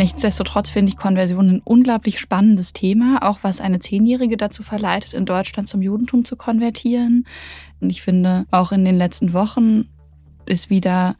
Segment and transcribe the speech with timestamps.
[0.00, 5.26] Nichtsdestotrotz finde ich Konversion ein unglaublich spannendes Thema, auch was eine Zehnjährige dazu verleitet, in
[5.26, 7.26] Deutschland zum Judentum zu konvertieren.
[7.82, 9.90] Und ich finde, auch in den letzten Wochen
[10.46, 11.16] ist wieder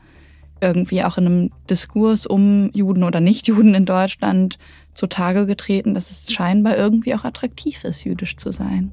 [0.62, 4.58] irgendwie auch in einem Diskurs um Juden oder Nichtjuden in Deutschland
[4.94, 8.92] zutage getreten, dass es scheinbar irgendwie auch attraktiv ist, jüdisch zu sein.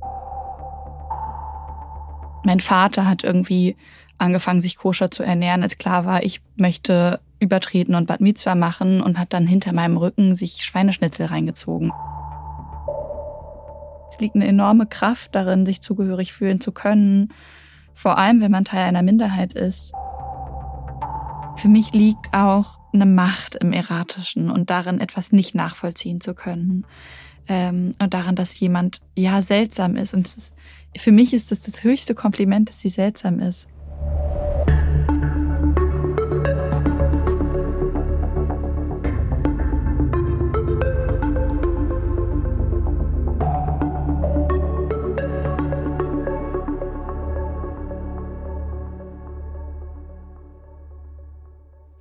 [2.43, 3.77] Mein Vater hat irgendwie
[4.17, 9.01] angefangen, sich koscher zu ernähren, als klar war, ich möchte übertreten und Bad Mitzvah machen
[9.01, 11.91] und hat dann hinter meinem Rücken sich Schweineschnitzel reingezogen.
[14.11, 17.33] Es liegt eine enorme Kraft darin, sich zugehörig fühlen zu können,
[17.93, 19.93] vor allem wenn man Teil einer Minderheit ist.
[21.57, 26.85] Für mich liegt auch eine Macht im Erratischen und darin, etwas nicht nachvollziehen zu können.
[27.47, 30.13] Ähm, und daran, dass jemand ja seltsam ist.
[30.13, 30.53] Und ist,
[30.97, 33.67] für mich ist das das höchste Kompliment, dass sie seltsam ist.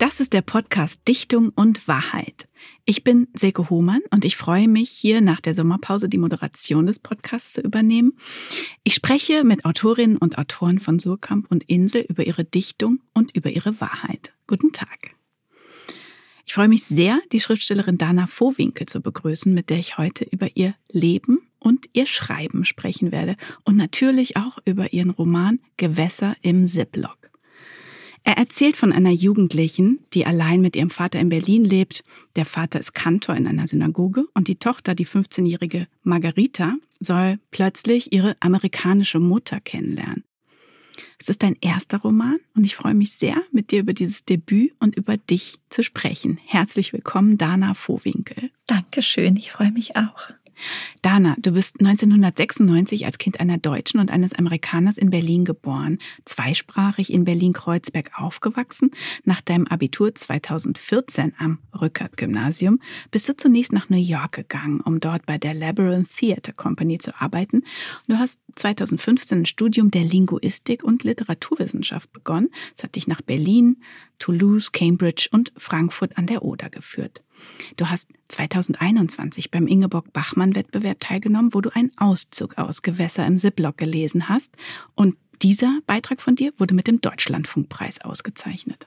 [0.06, 2.46] Das ist der Podcast Dichtung und Wahrheit.
[2.84, 7.00] Ich bin Silke Hohmann und ich freue mich, hier nach der Sommerpause die Moderation des
[7.00, 8.12] Podcasts zu übernehmen.
[8.84, 13.50] Ich spreche mit Autorinnen und Autoren von Surkamp und Insel über ihre Dichtung und über
[13.50, 14.32] ihre Wahrheit.
[14.46, 15.16] Guten Tag.
[16.46, 20.50] Ich freue mich sehr, die Schriftstellerin Dana Vohwinkel zu begrüßen, mit der ich heute über
[20.54, 23.34] ihr Leben und ihr Schreiben sprechen werde
[23.64, 27.25] und natürlich auch über ihren Roman Gewässer im Ziplock.
[28.26, 32.02] Er erzählt von einer Jugendlichen, die allein mit ihrem Vater in Berlin lebt.
[32.34, 38.12] Der Vater ist Kantor in einer Synagoge und die Tochter, die 15-jährige Margarita, soll plötzlich
[38.12, 40.24] ihre amerikanische Mutter kennenlernen.
[41.20, 44.72] Es ist dein erster Roman und ich freue mich sehr, mit dir über dieses Debüt
[44.80, 46.40] und über dich zu sprechen.
[46.44, 48.50] Herzlich willkommen, Dana Vohwinkel.
[48.66, 50.30] Dankeschön, ich freue mich auch.
[51.02, 57.12] Dana, du bist 1996 als Kind einer Deutschen und eines Amerikaners in Berlin geboren, zweisprachig
[57.12, 58.90] in Berlin-Kreuzberg aufgewachsen.
[59.24, 62.80] Nach deinem Abitur 2014 am Rückert-Gymnasium
[63.10, 67.20] bist du zunächst nach New York gegangen, um dort bei der Labyrinth Theatre Company zu
[67.20, 67.62] arbeiten.
[68.08, 72.48] Du hast 2015 ein Studium der Linguistik und Literaturwissenschaft begonnen.
[72.74, 73.82] Es hat dich nach Berlin,
[74.18, 77.22] Toulouse, Cambridge und Frankfurt an der Oder geführt.
[77.76, 84.28] Du hast 2021 beim Ingeborg-Bachmann-Wettbewerb teilgenommen, wo du einen Auszug aus Gewässer im Ziplock gelesen
[84.28, 84.52] hast.
[84.94, 88.86] Und dieser Beitrag von dir wurde mit dem Deutschlandfunkpreis ausgezeichnet.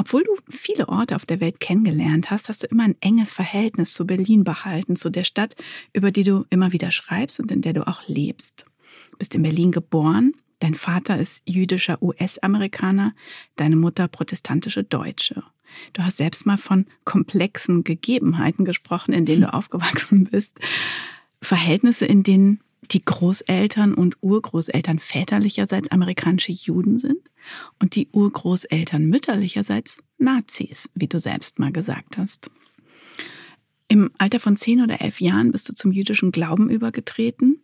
[0.00, 3.92] Obwohl du viele Orte auf der Welt kennengelernt hast, hast du immer ein enges Verhältnis
[3.92, 5.56] zu Berlin behalten, zu der Stadt,
[5.92, 8.64] über die du immer wieder schreibst und in der du auch lebst.
[9.10, 13.12] Du bist in Berlin geboren, dein Vater ist jüdischer US-Amerikaner,
[13.56, 15.42] deine Mutter protestantische Deutsche.
[15.92, 20.58] Du hast selbst mal von komplexen Gegebenheiten gesprochen, in denen du aufgewachsen bist.
[21.40, 27.30] Verhältnisse, in denen die Großeltern und Urgroßeltern väterlicherseits amerikanische Juden sind
[27.78, 32.50] und die Urgroßeltern mütterlicherseits Nazis, wie du selbst mal gesagt hast.
[33.88, 37.62] Im Alter von zehn oder elf Jahren bist du zum jüdischen Glauben übergetreten.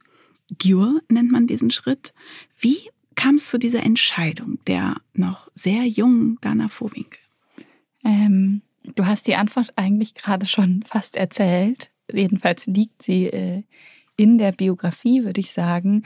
[0.58, 2.14] Gjur nennt man diesen Schritt.
[2.58, 7.23] Wie kam es zu dieser Entscheidung der noch sehr jungen Dana Vorwinkel?
[8.04, 8.62] Ähm,
[8.94, 11.90] du hast die Antwort eigentlich gerade schon fast erzählt.
[12.12, 13.62] Jedenfalls liegt sie äh,
[14.16, 16.04] in der Biografie, würde ich sagen.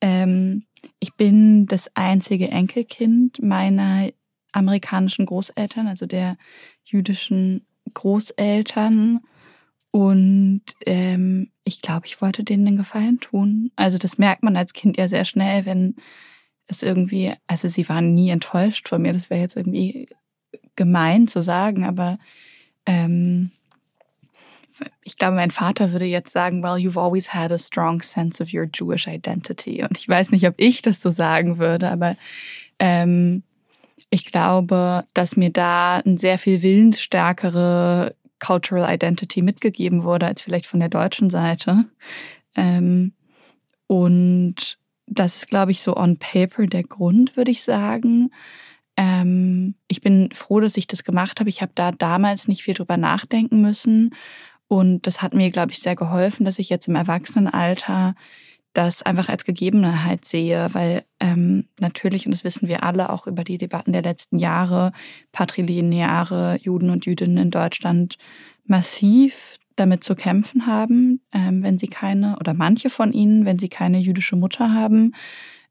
[0.00, 0.64] Ähm,
[0.98, 4.10] ich bin das einzige Enkelkind meiner
[4.52, 6.36] amerikanischen Großeltern, also der
[6.84, 9.20] jüdischen Großeltern.
[9.90, 13.72] Und ähm, ich glaube, ich wollte denen den Gefallen tun.
[13.76, 15.96] Also das merkt man als Kind ja sehr schnell, wenn
[16.66, 19.12] es irgendwie, also sie waren nie enttäuscht von mir.
[19.12, 20.08] Das wäre jetzt irgendwie
[20.76, 22.18] gemein zu sagen, aber
[22.86, 23.50] ähm,
[25.02, 28.52] ich glaube, mein Vater würde jetzt sagen, well, you've always had a strong sense of
[28.52, 29.82] your Jewish identity.
[29.82, 32.16] Und ich weiß nicht, ob ich das so sagen würde, aber
[32.78, 33.42] ähm,
[34.10, 40.66] ich glaube, dass mir da ein sehr viel willensstärkere Cultural Identity mitgegeben wurde als vielleicht
[40.66, 41.84] von der deutschen Seite.
[42.56, 43.12] Ähm,
[43.86, 48.30] und das ist, glaube ich, so on paper der Grund, würde ich sagen.
[49.00, 51.48] Ähm, ich bin froh, dass ich das gemacht habe.
[51.48, 54.14] Ich habe da damals nicht viel drüber nachdenken müssen.
[54.68, 58.14] Und das hat mir, glaube ich, sehr geholfen, dass ich jetzt im Erwachsenenalter
[58.74, 63.42] das einfach als Gegebenheit sehe, weil ähm, natürlich, und das wissen wir alle auch über
[63.42, 64.92] die Debatten der letzten Jahre,
[65.32, 68.18] patrilineare Juden und Jüdinnen in Deutschland
[68.66, 73.70] massiv damit zu kämpfen haben, ähm, wenn sie keine, oder manche von ihnen, wenn sie
[73.70, 75.14] keine jüdische Mutter haben.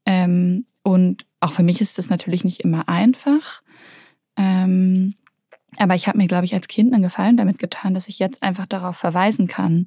[0.04, 3.62] Ähm, und auch für mich ist das natürlich nicht immer einfach.
[4.36, 5.14] Ähm,
[5.78, 8.42] Aber ich habe mir, glaube ich, als Kind einen Gefallen damit getan, dass ich jetzt
[8.42, 9.86] einfach darauf verweisen kann.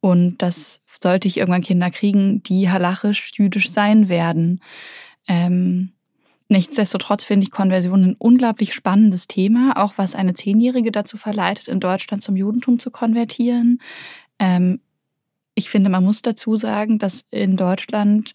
[0.00, 4.60] Und das sollte ich irgendwann Kinder kriegen, die halachisch jüdisch sein werden.
[5.26, 5.92] Ähm,
[6.48, 11.80] nichtsdestotrotz finde ich Konversion ein unglaublich spannendes Thema, auch was eine Zehnjährige dazu verleitet, in
[11.80, 13.80] Deutschland zum Judentum zu konvertieren.
[14.38, 14.80] Ähm,
[15.54, 18.34] ich finde, man muss dazu sagen, dass in Deutschland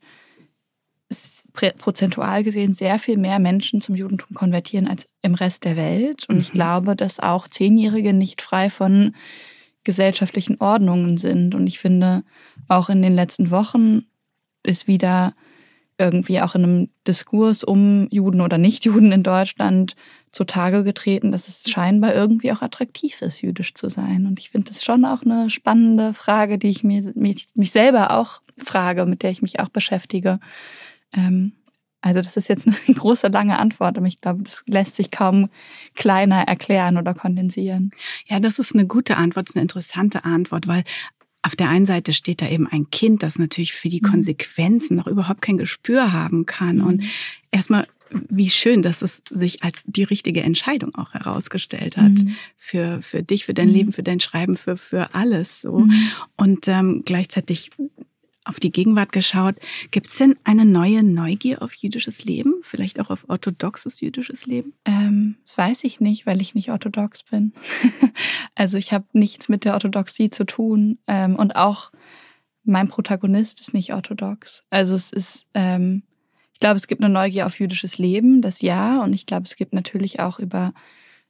[1.53, 6.25] prozentual gesehen sehr viel mehr Menschen zum Judentum konvertieren als im Rest der Welt.
[6.29, 6.41] Und mhm.
[6.41, 9.15] ich glaube, dass auch Zehnjährige nicht frei von
[9.83, 11.55] gesellschaftlichen Ordnungen sind.
[11.55, 12.23] Und ich finde,
[12.67, 14.03] auch in den letzten Wochen
[14.63, 15.33] ist wieder
[15.97, 19.95] irgendwie auch in einem Diskurs um Juden oder Nichtjuden in Deutschland
[20.31, 24.25] zutage getreten, dass es scheinbar irgendwie auch attraktiv ist, jüdisch zu sein.
[24.25, 28.11] Und ich finde das schon auch eine spannende Frage, die ich mir, mich, mich selber
[28.11, 30.39] auch frage, mit der ich mich auch beschäftige.
[31.13, 31.53] Ähm,
[32.01, 35.49] also das ist jetzt eine große, lange Antwort, aber ich glaube, das lässt sich kaum
[35.95, 37.91] kleiner erklären oder kondensieren.
[38.27, 40.83] Ja, das ist eine gute Antwort, das ist eine interessante Antwort, weil
[41.41, 44.11] auf der einen Seite steht da eben ein Kind, das natürlich für die mhm.
[44.11, 46.77] Konsequenzen noch überhaupt kein Gespür haben kann.
[46.77, 46.83] Mhm.
[46.85, 47.03] Und
[47.51, 52.11] erstmal, wie schön, dass es sich als die richtige Entscheidung auch herausgestellt hat.
[52.11, 52.35] Mhm.
[52.57, 53.73] Für, für dich, für dein mhm.
[53.73, 55.79] Leben, für dein Schreiben, für, für alles so.
[55.79, 56.11] Mhm.
[56.35, 57.71] Und ähm, gleichzeitig
[58.45, 59.55] auf die Gegenwart geschaut.
[59.91, 62.55] Gibt es denn eine neue Neugier auf jüdisches Leben?
[62.61, 64.73] Vielleicht auch auf orthodoxes jüdisches Leben?
[64.85, 67.53] Ähm, das weiß ich nicht, weil ich nicht orthodox bin.
[68.55, 70.97] also ich habe nichts mit der Orthodoxie zu tun.
[71.07, 71.91] Ähm, und auch
[72.63, 74.63] mein Protagonist ist nicht orthodox.
[74.69, 76.03] Also es ist, ähm,
[76.53, 79.01] ich glaube, es gibt eine Neugier auf jüdisches Leben, das ja.
[79.01, 80.73] Und ich glaube, es gibt natürlich auch über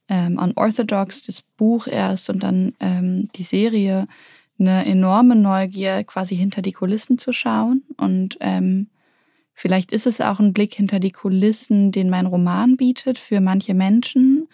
[0.08, 4.08] ähm, Unorthodox das Buch erst und dann ähm, die Serie
[4.60, 7.82] eine enorme Neugier, quasi hinter die Kulissen zu schauen.
[7.96, 8.88] Und ähm,
[9.54, 13.74] vielleicht ist es auch ein Blick hinter die Kulissen, den mein Roman bietet für manche
[13.74, 14.48] Menschen.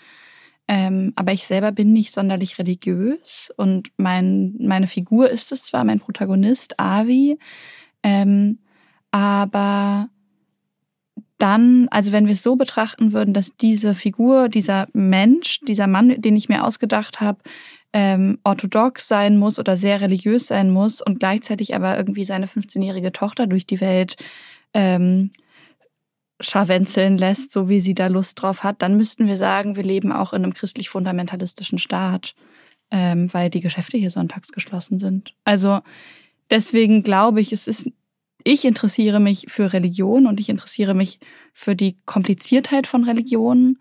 [0.69, 5.85] Ähm, aber ich selber bin nicht sonderlich religiös und mein, meine Figur ist es zwar,
[5.85, 7.39] mein Protagonist, Avi,
[8.03, 8.59] ähm,
[9.13, 10.09] aber
[11.39, 16.21] dann, also wenn wir es so betrachten würden, dass diese Figur, dieser Mensch, dieser Mann,
[16.21, 17.39] den ich mir ausgedacht habe,
[17.93, 23.13] ähm, orthodox sein muss oder sehr religiös sein muss und gleichzeitig aber irgendwie seine 15-jährige
[23.13, 24.17] Tochter durch die Welt
[24.75, 25.31] ähm,
[26.41, 30.13] scharwenzeln lässt, so wie sie da Lust drauf hat, dann müssten wir sagen, wir leben
[30.13, 32.35] auch in einem christlich-fundamentalistischen Staat,
[32.91, 35.35] ähm, weil die Geschäfte hier sonntags geschlossen sind.
[35.45, 35.81] Also
[36.51, 37.89] deswegen glaube ich, es ist,
[38.45, 41.19] ich interessiere mich für Religion und ich interessiere mich
[41.53, 43.81] für die Kompliziertheit von Religionen.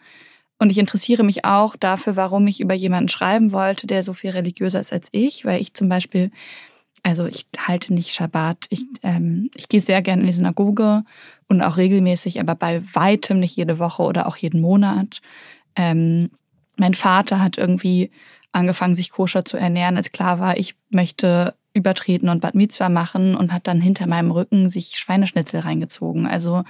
[0.57, 4.31] Und ich interessiere mich auch dafür, warum ich über jemanden schreiben wollte, der so viel
[4.31, 6.31] religiöser ist als ich, weil ich zum Beispiel,
[7.03, 11.03] also ich halte nicht Schabbat, ich, ähm, ich gehe sehr gerne in die Synagoge
[11.47, 15.21] und auch regelmäßig, aber bei weitem nicht jede Woche oder auch jeden Monat.
[15.75, 16.31] Ähm,
[16.77, 18.11] mein Vater hat irgendwie
[18.53, 23.35] angefangen, sich koscher zu ernähren, als klar war, ich möchte übertreten und Bad Mitzvah machen
[23.35, 26.25] und hat dann hinter meinem Rücken sich Schweineschnitzel reingezogen.
[26.25, 26.63] Also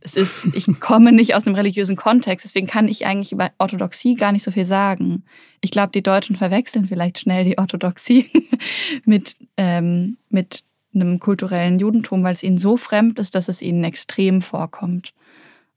[0.00, 4.16] es ist, ich komme nicht aus einem religiösen Kontext, deswegen kann ich eigentlich über Orthodoxie
[4.16, 5.22] gar nicht so viel sagen.
[5.60, 8.28] Ich glaube, die Deutschen verwechseln vielleicht schnell die Orthodoxie
[9.04, 13.84] mit, ähm, mit einem kulturellen Judentum, weil es ihnen so fremd ist, dass es ihnen
[13.84, 15.14] extrem vorkommt.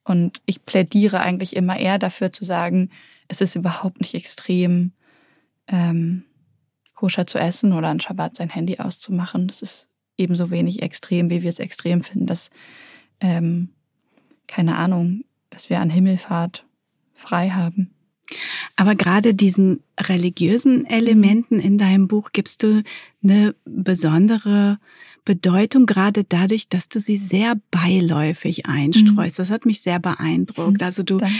[0.03, 2.89] Und ich plädiere eigentlich immer eher dafür zu sagen,
[3.27, 4.93] es ist überhaupt nicht extrem.
[5.67, 6.23] Ähm,
[6.93, 9.47] koscher zu essen oder an Schabbat sein Handy auszumachen.
[9.47, 12.49] Das ist ebenso wenig extrem, wie wir es extrem finden, dass,
[13.19, 13.69] ähm,
[14.47, 16.65] keine Ahnung, dass wir an Himmelfahrt
[17.13, 17.93] frei haben.
[18.75, 22.83] Aber gerade diesen religiösen Elementen in deinem Buch gibst du
[23.23, 24.79] eine besondere
[25.25, 29.37] Bedeutung, gerade dadurch, dass du sie sehr beiläufig einstreust.
[29.37, 29.43] Mhm.
[29.43, 30.81] Das hat mich sehr beeindruckt.
[30.83, 31.35] Also du Danke.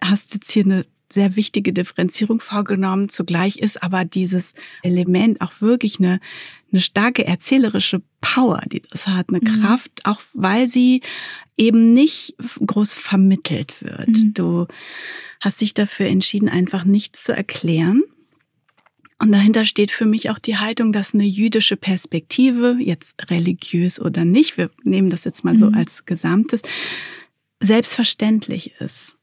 [0.00, 3.08] hast jetzt hier eine sehr wichtige Differenzierung vorgenommen.
[3.08, 6.20] Zugleich ist aber dieses Element auch wirklich eine,
[6.72, 9.60] eine starke erzählerische Power, die das hat, eine mhm.
[9.62, 11.02] Kraft, auch weil sie
[11.56, 12.34] eben nicht
[12.64, 14.08] groß vermittelt wird.
[14.08, 14.34] Mhm.
[14.34, 14.66] Du
[15.40, 18.02] hast dich dafür entschieden, einfach nichts zu erklären.
[19.18, 24.26] Und dahinter steht für mich auch die Haltung, dass eine jüdische Perspektive, jetzt religiös oder
[24.26, 25.58] nicht, wir nehmen das jetzt mal mhm.
[25.58, 26.60] so als Gesamtes,
[27.60, 29.15] selbstverständlich ist.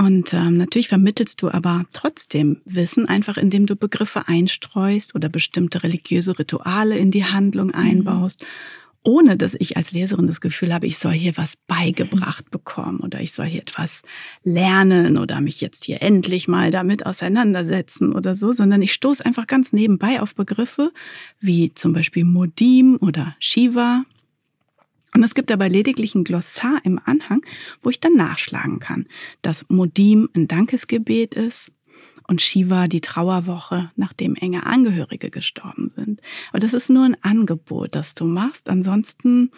[0.00, 5.82] Und ähm, natürlich vermittelst du aber trotzdem Wissen, einfach indem du Begriffe einstreust oder bestimmte
[5.82, 7.74] religiöse Rituale in die Handlung mhm.
[7.74, 8.46] einbaust, mhm.
[9.04, 13.20] ohne dass ich als Leserin das Gefühl habe, ich soll hier was beigebracht bekommen oder
[13.20, 14.00] ich soll hier etwas
[14.42, 19.46] lernen oder mich jetzt hier endlich mal damit auseinandersetzen oder so, sondern ich stoße einfach
[19.46, 20.92] ganz nebenbei auf Begriffe
[21.40, 24.04] wie zum Beispiel Modim oder Shiva
[25.14, 27.42] und es gibt dabei lediglich ein Glossar im Anhang,
[27.82, 29.06] wo ich dann nachschlagen kann,
[29.42, 31.72] dass Modim ein Dankesgebet ist
[32.26, 36.20] und Shiva die Trauerwoche, nachdem enge Angehörige gestorben sind.
[36.50, 38.68] Aber das ist nur ein Angebot, das du machst.
[38.68, 39.50] Ansonsten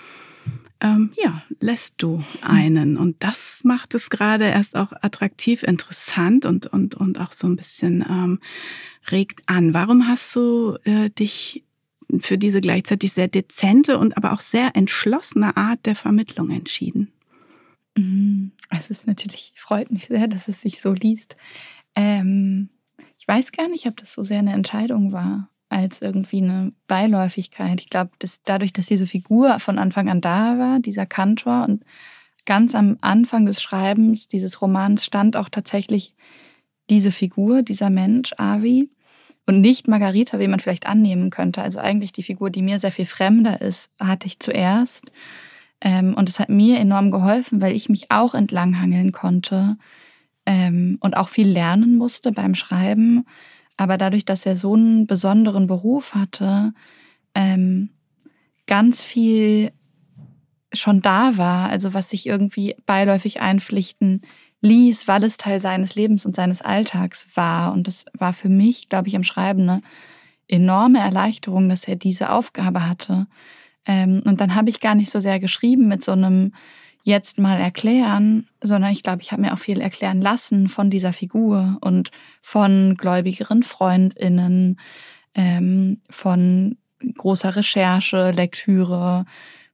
[0.81, 2.97] ähm, ja, lässt du einen.
[2.97, 7.57] Und das macht es gerade erst auch attraktiv, interessant und, und, und auch so ein
[7.57, 8.41] bisschen ähm,
[9.11, 9.75] regt an.
[9.75, 11.65] Warum hast du äh, dich
[12.21, 17.13] für diese gleichzeitig sehr dezente und aber auch sehr entschlossene Art der Vermittlung entschieden?
[17.97, 18.53] Mhm.
[18.71, 21.37] Es ist natürlich, freut mich sehr, dass es sich so liest.
[21.95, 22.71] Ähm,
[23.19, 27.81] ich weiß gar nicht, ob das so sehr eine Entscheidung war als irgendwie eine Beiläufigkeit.
[27.81, 31.85] Ich glaube, dass dadurch, dass diese Figur von Anfang an da war, dieser Kantor und
[32.45, 36.15] ganz am Anfang des Schreibens dieses Romans stand auch tatsächlich
[36.91, 38.91] diese Figur, dieser Mensch, Avi,
[39.47, 41.63] und nicht Margarita, wie man vielleicht annehmen könnte.
[41.63, 45.11] Also eigentlich die Figur, die mir sehr viel fremder ist, hatte ich zuerst.
[45.81, 49.77] Ähm, und es hat mir enorm geholfen, weil ich mich auch entlanghangeln konnte
[50.47, 53.25] ähm, und auch viel lernen musste beim Schreiben
[53.77, 56.73] aber dadurch, dass er so einen besonderen Beruf hatte,
[57.35, 57.91] ähm,
[58.67, 59.73] ganz viel
[60.73, 64.23] schon da war, also was sich irgendwie beiläufig einpflichten
[64.63, 67.73] ließ, weil es Teil seines Lebens und seines Alltags war.
[67.73, 69.83] Und das war für mich, glaube ich, im Schreiben eine
[70.49, 73.27] enorme Erleichterung, dass er diese Aufgabe hatte.
[73.87, 76.53] Ähm, und dann habe ich gar nicht so sehr geschrieben mit so einem
[77.05, 81.13] jetzt mal erklären, sondern ich glaube, ich habe mir auch viel erklären lassen von dieser
[81.13, 84.79] Figur und von gläubigeren Freundinnen,
[85.35, 86.77] ähm, von
[87.19, 89.25] großer Recherche, Lektüre,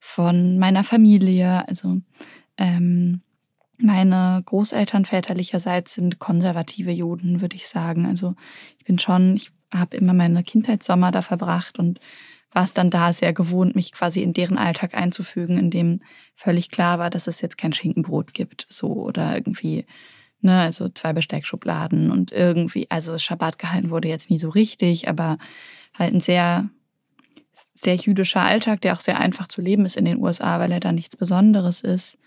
[0.01, 1.69] von meiner Familie.
[1.69, 2.01] Also
[2.57, 3.21] ähm,
[3.79, 8.07] meine Großeltern väterlicherseits sind konservative Juden, würde ich sagen.
[8.07, 8.35] Also
[8.79, 12.01] ich bin schon, ich habe immer meine Kindheitssommer da verbracht und
[12.53, 16.01] war es dann da sehr gewohnt, mich quasi in deren Alltag einzufügen, in dem
[16.35, 19.87] völlig klar war, dass es jetzt kein Schinkenbrot gibt, so oder irgendwie,
[20.41, 25.39] ne, also zwei Besteckschubladen und irgendwie, also Schabbat gehalten wurde jetzt nie so richtig, aber
[25.95, 26.71] halt ein sehr,
[27.75, 30.81] sehr jüdischer Alltag, der auch sehr einfach zu leben ist in den USA, weil er
[30.81, 32.18] da nichts Besonderes ist.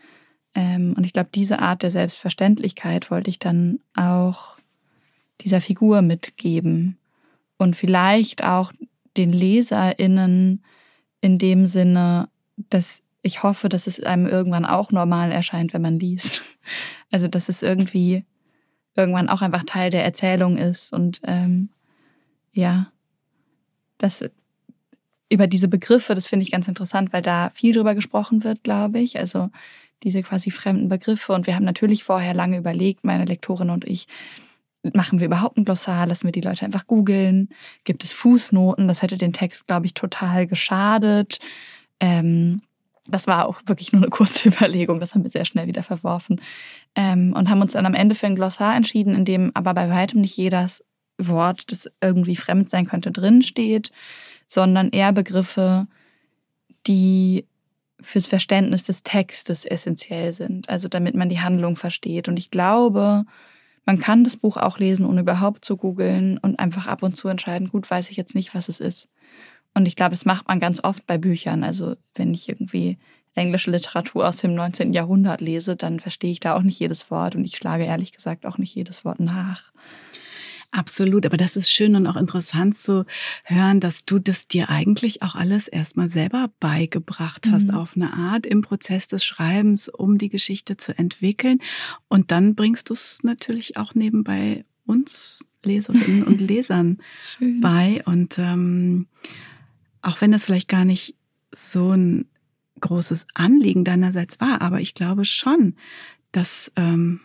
[0.53, 4.58] Ähm, und ich glaube, diese Art der Selbstverständlichkeit wollte ich dann auch
[5.41, 6.98] dieser Figur mitgeben
[7.58, 8.72] und vielleicht auch
[9.17, 10.63] den LeserInnen
[11.22, 12.29] in dem Sinne,
[12.70, 16.43] dass ich hoffe, dass es einem irgendwann auch normal erscheint, wenn man liest.
[17.13, 18.24] Also, dass es irgendwie
[18.96, 21.67] irgendwann auch einfach Teil der Erzählung ist und ähm,
[22.53, 22.89] ja,
[23.98, 24.24] das
[25.27, 29.00] über diese Begriffe, das finde ich ganz interessant, weil da viel drüber gesprochen wird, glaube
[29.00, 29.17] ich.
[29.17, 29.50] Also
[30.03, 31.34] diese quasi fremden Begriffe.
[31.34, 34.08] Und wir haben natürlich vorher lange überlegt, meine Lektorin und ich,
[34.93, 36.08] machen wir überhaupt ein Glossar?
[36.08, 37.50] Lassen wir die Leute einfach googeln?
[37.84, 38.88] Gibt es Fußnoten?
[38.88, 41.39] Das hätte den Text, glaube ich, total geschadet.
[42.00, 42.62] Ähm,
[43.08, 45.00] das war auch wirklich nur eine kurze Überlegung.
[45.00, 46.41] Das haben wir sehr schnell wieder verworfen.
[46.96, 49.89] Ähm, und haben uns dann am Ende für ein Glossar entschieden, in dem aber bei
[49.89, 50.84] weitem nicht jedes
[51.17, 53.91] Wort, das irgendwie fremd sein könnte, drinsteht,
[54.48, 55.88] sondern eher Begriffe,
[56.88, 57.46] die
[58.01, 60.70] fürs Verständnis des Textes essentiell sind.
[60.70, 62.27] Also damit man die Handlung versteht.
[62.27, 63.25] Und ich glaube,
[63.86, 67.27] man kann das Buch auch lesen, ohne überhaupt zu googeln und einfach ab und zu
[67.27, 69.10] entscheiden, gut, weiß ich jetzt nicht, was es ist.
[69.74, 71.63] Und ich glaube, das macht man ganz oft bei Büchern.
[71.63, 72.98] Also wenn ich irgendwie
[73.34, 74.93] englische Literatur aus dem 19.
[74.93, 78.46] Jahrhundert lese, dann verstehe ich da auch nicht jedes Wort und ich schlage ehrlich gesagt
[78.46, 79.72] auch nicht jedes Wort nach.
[80.71, 83.05] Absolut, aber das ist schön und auch interessant zu
[83.43, 87.75] hören, dass du das dir eigentlich auch alles erstmal selber beigebracht hast mhm.
[87.75, 91.59] auf eine Art im Prozess des Schreibens, um die Geschichte zu entwickeln.
[92.07, 96.99] Und dann bringst du es natürlich auch nebenbei uns Leserinnen und Lesern
[97.59, 98.01] bei.
[98.05, 99.07] Und ähm,
[100.01, 101.15] auch wenn das vielleicht gar nicht
[101.53, 102.27] so ein
[102.79, 105.75] großes Anliegen deinerseits war, aber ich glaube schon,
[106.31, 107.19] dass ähm,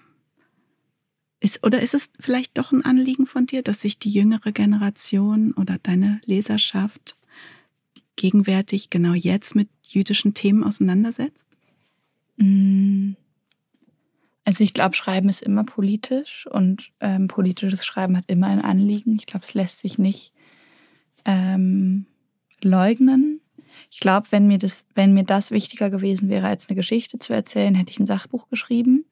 [1.46, 5.52] ist, oder ist es vielleicht doch ein Anliegen von dir, dass sich die jüngere Generation
[5.52, 7.16] oder deine Leserschaft
[8.16, 11.46] gegenwärtig genau jetzt mit jüdischen Themen auseinandersetzt?
[12.36, 13.12] Mm.
[14.44, 19.16] Also ich glaube, Schreiben ist immer politisch und ähm, politisches Schreiben hat immer ein Anliegen.
[19.16, 20.32] Ich glaube, es lässt sich nicht
[21.24, 22.06] ähm,
[22.60, 23.40] leugnen.
[23.90, 24.48] Ich glaube, wenn
[24.94, 28.48] wenn mir das wichtiger gewesen wäre, als eine Geschichte zu erzählen, hätte ich ein Sachbuch
[28.48, 29.04] geschrieben.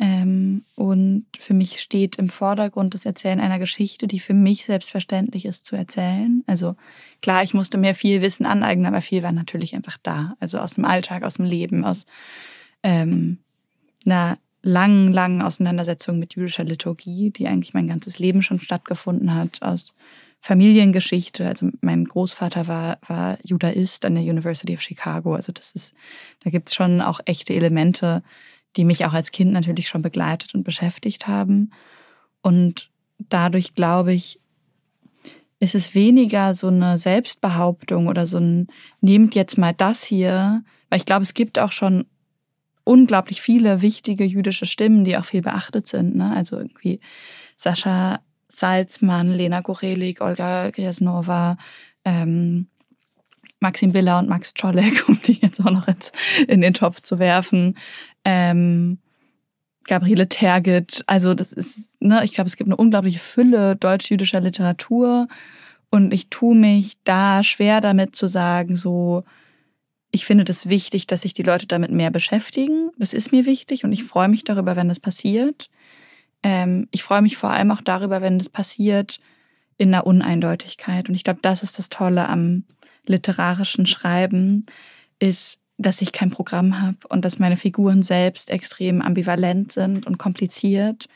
[0.00, 5.44] Ähm, und für mich steht im Vordergrund das Erzählen einer Geschichte, die für mich selbstverständlich
[5.44, 6.44] ist zu erzählen.
[6.46, 6.76] Also
[7.20, 10.36] klar, ich musste mir viel Wissen aneignen, aber viel war natürlich einfach da.
[10.38, 12.06] Also aus dem Alltag, aus dem Leben, aus
[12.84, 13.38] ähm,
[14.06, 19.62] einer langen, langen Auseinandersetzung mit jüdischer Liturgie, die eigentlich mein ganzes Leben schon stattgefunden hat,
[19.62, 19.94] aus
[20.40, 21.46] Familiengeschichte.
[21.46, 25.34] Also mein Großvater war, war Judaist an der University of Chicago.
[25.34, 25.92] Also das ist,
[26.44, 28.22] da gibt es schon auch echte Elemente,
[28.76, 31.70] die mich auch als Kind natürlich schon begleitet und beschäftigt haben.
[32.42, 34.40] Und dadurch glaube ich,
[35.60, 38.68] ist es weniger so eine Selbstbehauptung oder so ein,
[39.00, 42.06] nehmt jetzt mal das hier, weil ich glaube, es gibt auch schon
[42.84, 46.16] unglaublich viele wichtige jüdische Stimmen, die auch viel beachtet sind.
[46.16, 46.32] Ne?
[46.34, 47.00] Also irgendwie
[47.56, 51.58] Sascha Salzmann, Lena Gorelik, Olga Gresnova,
[52.04, 52.68] ähm,
[53.60, 56.12] Maxim Biller und Max Czolek, um die jetzt auch noch ins,
[56.46, 57.76] in den Topf zu werfen.
[58.24, 58.98] Ähm,
[59.84, 61.02] Gabriele Tergit.
[61.06, 65.28] Also das ist, ne, ich glaube, es gibt eine unglaubliche Fülle deutsch-jüdischer Literatur
[65.90, 69.24] und ich tue mich da schwer damit zu sagen, so,
[70.10, 72.90] ich finde das wichtig, dass sich die Leute damit mehr beschäftigen.
[72.98, 75.68] Das ist mir wichtig und ich freue mich darüber, wenn das passiert.
[76.42, 79.18] Ähm, ich freue mich vor allem auch darüber, wenn das passiert
[79.76, 81.08] in einer Uneindeutigkeit.
[81.08, 82.64] Und ich glaube, das ist das Tolle am
[83.06, 84.66] literarischen Schreiben,
[85.18, 90.18] ist, dass ich kein Programm habe und dass meine Figuren selbst extrem ambivalent sind und
[90.18, 91.08] kompliziert,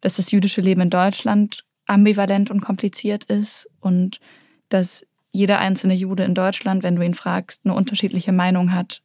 [0.00, 4.18] dass das jüdische Leben in Deutschland ambivalent und kompliziert ist und
[4.70, 9.02] dass jeder einzelne Jude in Deutschland, wenn du ihn fragst, eine unterschiedliche Meinung hat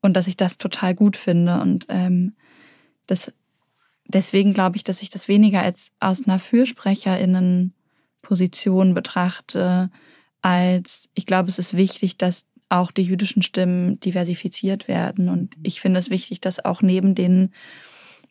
[0.00, 2.34] und dass ich das total gut finde und ähm,
[3.06, 3.32] das
[4.06, 9.90] deswegen glaube ich, dass ich das weniger als aus einer Fürsprecherinnenposition betrachte,
[10.42, 15.28] als ich glaube, es ist wichtig, dass auch die jüdischen Stimmen diversifiziert werden.
[15.28, 17.52] Und ich finde es wichtig, dass auch neben den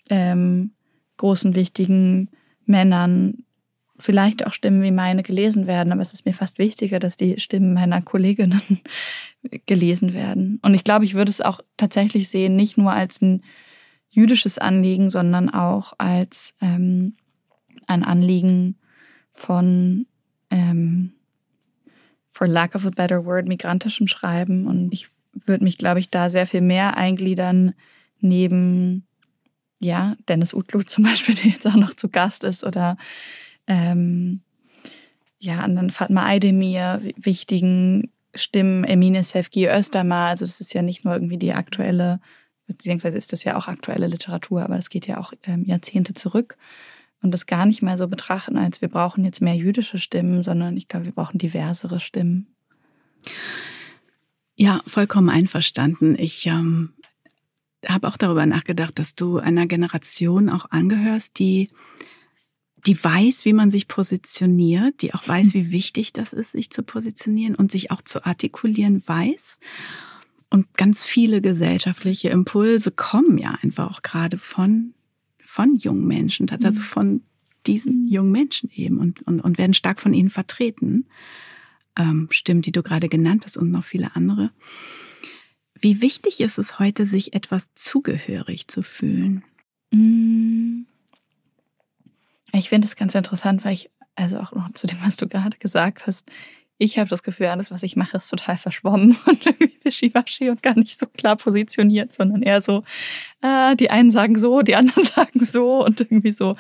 [0.09, 0.71] ähm,
[1.17, 2.29] großen, wichtigen
[2.65, 3.43] Männern
[3.99, 5.93] vielleicht auch Stimmen wie meine gelesen werden.
[5.93, 8.81] Aber es ist mir fast wichtiger, dass die Stimmen meiner Kolleginnen
[9.67, 10.59] gelesen werden.
[10.63, 13.43] Und ich glaube, ich würde es auch tatsächlich sehen, nicht nur als ein
[14.09, 17.15] jüdisches Anliegen, sondern auch als ähm,
[17.85, 18.79] ein Anliegen
[19.33, 20.07] von
[20.49, 21.13] ähm,
[22.41, 24.65] for lack of a better word, migrantischem Schreiben.
[24.65, 25.09] Und ich
[25.45, 27.75] würde mich, glaube ich, da sehr viel mehr eingliedern
[28.19, 29.05] neben,
[29.79, 32.97] ja, Dennis Utlu zum Beispiel, der jetzt auch noch zu Gast ist, oder
[33.67, 34.41] ähm,
[35.37, 40.29] ja, anderen Fatma Aydemir, wichtigen Stimmen, Emine Sefki Östermar.
[40.29, 42.21] Also das ist ja nicht nur irgendwie die aktuelle,
[42.65, 46.57] beziehungsweise ist das ja auch aktuelle Literatur, aber das geht ja auch ähm, Jahrzehnte zurück
[47.21, 50.75] und das gar nicht mehr so betrachten, als wir brauchen jetzt mehr jüdische Stimmen, sondern
[50.77, 52.47] ich glaube, wir brauchen diversere Stimmen.
[54.55, 56.15] Ja, vollkommen einverstanden.
[56.17, 56.93] Ich ähm,
[57.87, 61.69] habe auch darüber nachgedacht, dass du einer Generation auch angehörst, die
[62.87, 66.81] die weiß, wie man sich positioniert, die auch weiß, wie wichtig das ist, sich zu
[66.83, 69.59] positionieren und sich auch zu artikulieren weiß.
[70.49, 74.93] Und ganz viele gesellschaftliche Impulse kommen ja einfach auch gerade von
[75.51, 76.85] von jungen Menschen, also mhm.
[76.85, 77.21] von
[77.67, 78.07] diesen mhm.
[78.07, 81.07] jungen Menschen eben und, und, und werden stark von ihnen vertreten.
[81.97, 84.51] Ähm, Stimmen, die du gerade genannt hast und noch viele andere.
[85.77, 89.43] Wie wichtig ist es heute, sich etwas zugehörig zu fühlen?
[89.91, 90.85] Mm.
[92.53, 95.57] Ich finde es ganz interessant, weil ich, also auch noch zu dem, was du gerade
[95.57, 96.31] gesagt hast,
[96.81, 100.63] ich habe das Gefühl, alles, was ich mache, ist total verschwommen und irgendwie wischiwaschi und
[100.63, 102.83] gar nicht so klar positioniert, sondern eher so,
[103.41, 106.55] äh, die einen sagen so, die anderen sagen so und irgendwie so.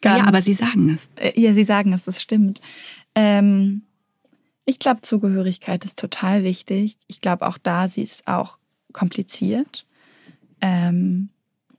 [0.00, 1.08] Ganz, ja, aber sie sagen es.
[1.16, 2.60] Äh, ja, sie sagen es, das stimmt.
[3.16, 3.82] Ähm,
[4.64, 6.96] ich glaube, Zugehörigkeit ist total wichtig.
[7.08, 8.58] Ich glaube, auch da, sie ist auch
[8.92, 9.86] kompliziert.
[10.60, 11.30] Ähm,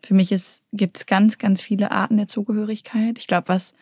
[0.04, 0.36] für mich
[0.74, 3.18] gibt es ganz, ganz viele Arten der Zugehörigkeit.
[3.18, 3.74] Ich glaube, was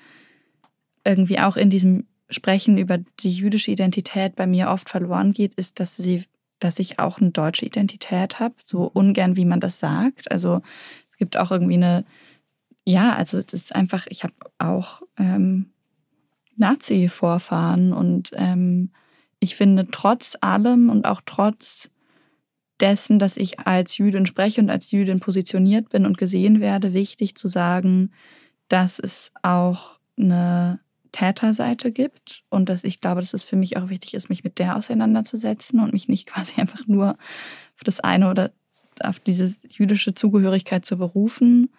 [1.04, 5.80] irgendwie auch in diesem Sprechen über die jüdische Identität bei mir oft verloren geht, ist,
[5.80, 6.26] dass sie,
[6.60, 10.32] dass ich auch eine deutsche Identität habe, so ungern wie man das sagt.
[10.32, 10.62] Also
[11.12, 12.06] es gibt auch irgendwie eine,
[12.86, 15.72] ja, also es ist einfach, ich habe auch ähm,
[16.56, 18.92] Nazi-Vorfahren und ähm,
[19.40, 21.90] ich finde trotz allem und auch trotz
[22.80, 27.36] dessen, dass ich als Jüdin spreche und als Jüdin positioniert bin und gesehen werde, wichtig
[27.36, 28.12] zu sagen,
[28.68, 30.80] dass es auch eine
[31.14, 34.60] Täterseite gibt und dass ich glaube, dass es für mich auch wichtig ist, mich mit
[34.60, 38.52] der auseinanderzusetzen und mich nicht quasi einfach nur auf das eine oder
[39.00, 41.70] auf diese jüdische Zugehörigkeit zu berufen.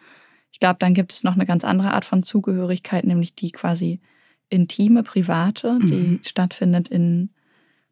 [0.51, 4.01] Ich glaube, dann gibt es noch eine ganz andere Art von Zugehörigkeit, nämlich die quasi
[4.49, 6.21] intime, private, die mhm.
[6.25, 7.31] stattfindet in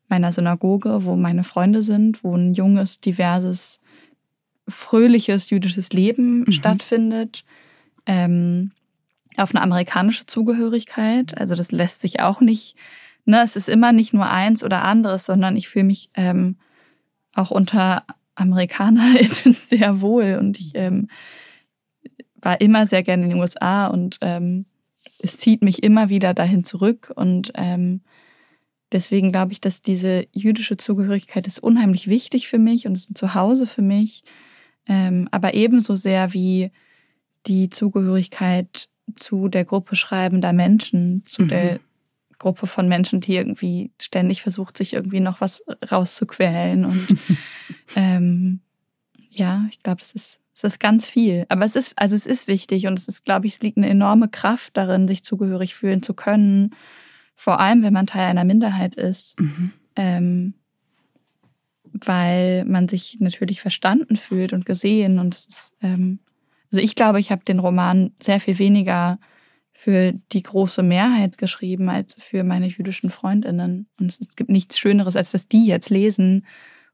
[0.08, 3.80] meiner Synagoge, wo meine Freunde sind, wo ein junges, diverses,
[4.68, 6.52] fröhliches jüdisches Leben mhm.
[6.52, 7.44] stattfindet.
[8.06, 8.72] Ähm,
[9.36, 11.36] auf eine amerikanische Zugehörigkeit.
[11.38, 12.76] Also das lässt sich auch nicht,
[13.24, 16.56] ne, es ist immer nicht nur eins oder anderes, sondern ich fühle mich ähm,
[17.34, 19.14] auch unter Amerikaner
[19.56, 20.36] sehr wohl.
[20.38, 21.08] Und ich ähm,
[22.34, 24.66] war immer sehr gerne in den USA und ähm,
[25.20, 27.12] es zieht mich immer wieder dahin zurück.
[27.14, 28.02] Und ähm,
[28.90, 33.14] deswegen glaube ich, dass diese jüdische Zugehörigkeit ist unheimlich wichtig für mich und ist ein
[33.14, 34.24] Zuhause für mich,
[34.86, 36.72] ähm, aber ebenso sehr wie
[37.46, 41.48] die Zugehörigkeit zu der Gruppe schreibender Menschen, zu mhm.
[41.48, 41.80] der
[42.38, 46.84] Gruppe von Menschen, die irgendwie ständig versucht, sich irgendwie noch was rauszuquälen.
[46.84, 47.08] Und
[47.96, 48.60] ähm,
[49.30, 51.46] ja, ich glaube, es ist, es ist ganz viel.
[51.48, 53.88] Aber es ist, also es ist wichtig und es ist, glaube ich, es liegt eine
[53.88, 56.74] enorme Kraft darin, sich zugehörig fühlen zu können.
[57.34, 59.38] Vor allem, wenn man Teil einer Minderheit ist.
[59.40, 59.72] Mhm.
[59.94, 60.54] Ähm,
[61.92, 65.18] weil man sich natürlich verstanden fühlt und gesehen.
[65.18, 66.20] Und es ist, ähm,
[66.72, 69.18] also ich glaube, ich habe den Roman sehr viel weniger
[69.72, 73.88] für die große Mehrheit geschrieben als für meine jüdischen Freundinnen.
[73.98, 76.46] Und es gibt nichts Schöneres, als dass die jetzt lesen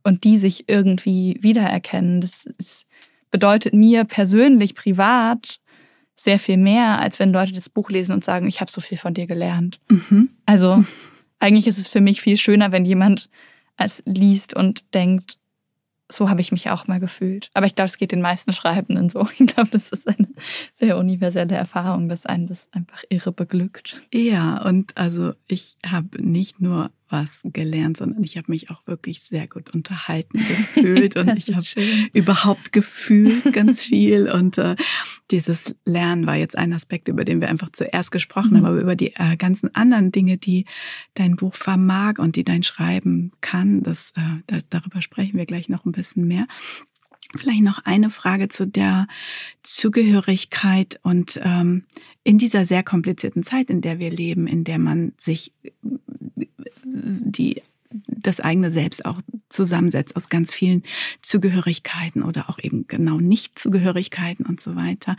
[0.03, 2.21] und die sich irgendwie wiedererkennen.
[2.21, 2.87] Das ist,
[3.31, 5.61] bedeutet mir persönlich, privat
[6.17, 8.99] sehr viel mehr, als wenn Leute das Buch lesen und sagen, ich habe so viel
[8.99, 9.79] von dir gelernt.
[9.89, 10.31] Mhm.
[10.47, 10.85] Also
[11.39, 13.29] eigentlich ist es für mich viel schöner, wenn jemand
[13.77, 15.39] als liest und denkt,
[16.11, 17.51] so habe ich mich auch mal gefühlt.
[17.55, 19.29] Aber ich glaube, es geht den meisten Schreibenden so.
[19.39, 20.29] Ich glaube, das ist eine
[20.77, 24.01] sehr universelle Erfahrung, dass einen das einfach irre beglückt.
[24.13, 29.23] Ja, und also ich habe nicht nur was gelernt, sondern ich habe mich auch wirklich
[29.23, 31.67] sehr gut unterhalten gefühlt und ich habe
[32.13, 34.77] überhaupt gefühlt ganz viel und äh,
[35.31, 38.57] dieses Lernen war jetzt ein Aspekt, über den wir einfach zuerst gesprochen mhm.
[38.57, 40.67] haben, aber über die äh, ganzen anderen Dinge, die
[41.15, 45.69] dein Buch vermag und die dein Schreiben kann, das äh, da, darüber sprechen wir gleich
[45.69, 46.47] noch ein bisschen mehr.
[47.37, 49.07] Vielleicht noch eine Frage zu der
[49.63, 51.85] Zugehörigkeit und ähm,
[52.25, 55.53] in dieser sehr komplizierten Zeit, in der wir leben, in der man sich
[56.85, 57.63] die
[58.07, 60.83] das eigene Selbst auch zusammensetzt aus ganz vielen
[61.23, 65.17] Zugehörigkeiten oder auch eben genau Nicht-Zugehörigkeiten und so weiter.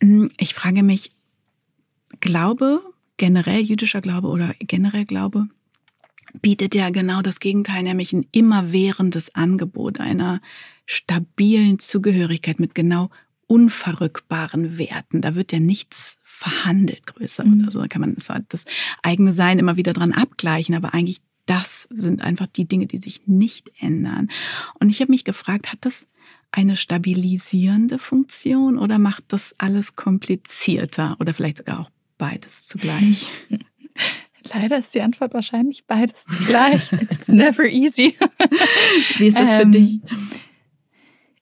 [0.00, 1.10] Hm, ich frage mich,
[2.20, 2.82] Glaube,
[3.16, 5.46] generell jüdischer Glaube oder generell Glaube,
[6.42, 10.40] bietet ja genau das Gegenteil, nämlich ein immerwährendes Angebot einer
[10.86, 13.10] stabilen Zugehörigkeit mit genau
[13.46, 15.22] unverrückbaren Werten.
[15.22, 17.62] Da wird ja nichts verhandelt größer mhm.
[17.62, 17.80] oder so.
[17.80, 18.64] Da kann man zwar das
[19.02, 23.26] eigene Sein immer wieder dran abgleichen, aber eigentlich das sind einfach die Dinge, die sich
[23.26, 24.30] nicht ändern.
[24.78, 26.06] Und ich habe mich gefragt, hat das
[26.52, 33.28] eine stabilisierende Funktion oder macht das alles komplizierter oder vielleicht sogar auch beides zugleich?
[34.52, 36.90] Leider ist die Antwort wahrscheinlich beides zugleich.
[37.10, 38.16] It's never easy.
[39.18, 40.00] Wie ist das für ähm, dich?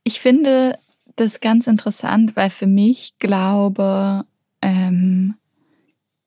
[0.05, 0.79] Ich finde
[1.17, 4.25] das ganz interessant, weil für mich Glaube
[4.63, 5.35] ähm,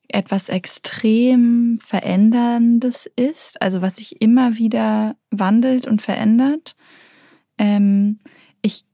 [0.08, 6.76] etwas extrem Veränderndes ist, also was sich immer wieder wandelt und verändert.
[7.58, 8.18] Ähm,
[8.60, 8.84] ich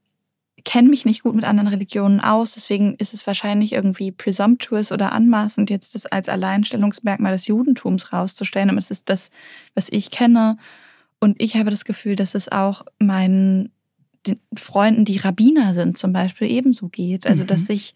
[0.64, 5.12] kenne mich nicht gut mit anderen Religionen aus, deswegen ist es wahrscheinlich irgendwie presumptuous oder
[5.12, 8.70] anmaßend, jetzt das als Alleinstellungsmerkmal des Judentums rauszustellen.
[8.70, 9.30] Aber es ist das,
[9.74, 10.56] was ich kenne.
[11.20, 13.72] Und ich habe das Gefühl, dass es auch meinen
[14.54, 17.26] Freunden, die Rabbiner sind, zum Beispiel ebenso geht.
[17.26, 17.48] Also, mhm.
[17.48, 17.94] dass sich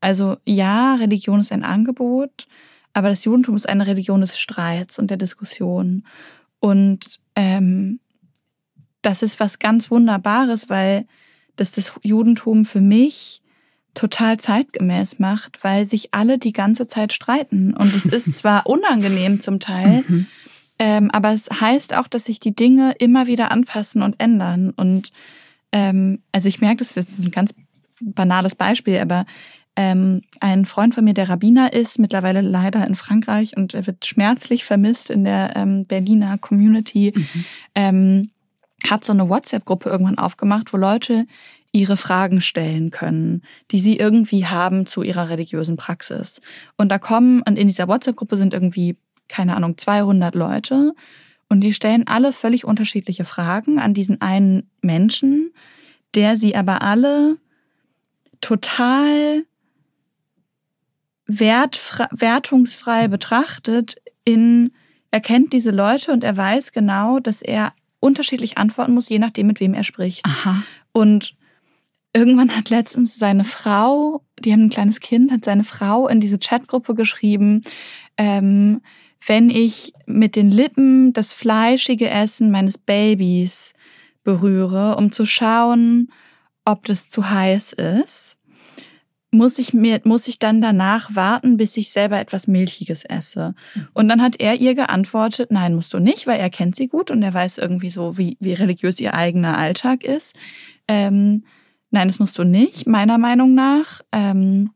[0.00, 2.46] also ja, Religion ist ein Angebot,
[2.92, 6.04] aber das Judentum ist eine Religion des Streits und der Diskussion.
[6.60, 8.00] Und ähm,
[9.02, 11.06] das ist was ganz Wunderbares, weil
[11.56, 13.42] das das Judentum für mich
[13.94, 17.74] total zeitgemäß macht, weil sich alle die ganze Zeit streiten.
[17.74, 20.26] Und es ist zwar unangenehm zum Teil, mhm.
[20.78, 24.70] ähm, aber es heißt auch, dass sich die Dinge immer wieder anpassen und ändern.
[24.70, 25.12] Und
[25.72, 27.54] ähm, also ich merke, das ist ein ganz
[28.00, 29.24] banales Beispiel, aber
[29.76, 34.06] ähm, ein Freund von mir, der Rabbiner ist, mittlerweile leider in Frankreich und er wird
[34.06, 37.44] schmerzlich vermisst in der ähm, Berliner Community, mhm.
[37.74, 38.30] ähm,
[38.88, 41.26] hat so eine WhatsApp-Gruppe irgendwann aufgemacht, wo Leute
[41.72, 46.40] ihre Fragen stellen können, die sie irgendwie haben zu ihrer religiösen Praxis.
[46.76, 48.96] Und da kommen, und in dieser WhatsApp-Gruppe sind irgendwie,
[49.28, 50.94] keine Ahnung, 200 Leute
[51.48, 55.52] und die stellen alle völlig unterschiedliche Fragen an diesen einen Menschen,
[56.14, 57.36] der sie aber alle
[58.40, 59.44] total
[61.26, 64.72] wertungsfrei betrachtet, in,
[65.10, 69.46] er kennt diese Leute und er weiß genau, dass er unterschiedlich antworten muss, je nachdem,
[69.46, 70.24] mit wem er spricht.
[70.24, 70.62] Aha.
[70.92, 71.34] Und
[72.12, 76.38] irgendwann hat letztens seine Frau, die haben ein kleines Kind, hat seine Frau in diese
[76.38, 77.62] Chatgruppe geschrieben,
[78.16, 78.80] ähm,
[79.26, 83.74] wenn ich mit den Lippen das fleischige Essen meines Babys
[84.22, 86.12] berühre, um zu schauen,
[86.64, 88.35] ob das zu heiß ist,
[89.36, 93.54] muss ich mir, muss ich dann danach warten, bis ich selber etwas Milchiges esse?
[93.92, 97.10] Und dann hat er ihr geantwortet, nein, musst du nicht, weil er kennt sie gut
[97.10, 100.36] und er weiß irgendwie so, wie, wie religiös ihr eigener Alltag ist.
[100.88, 101.44] Ähm,
[101.90, 104.00] nein, das musst du nicht, meiner Meinung nach.
[104.12, 104.70] Ähm,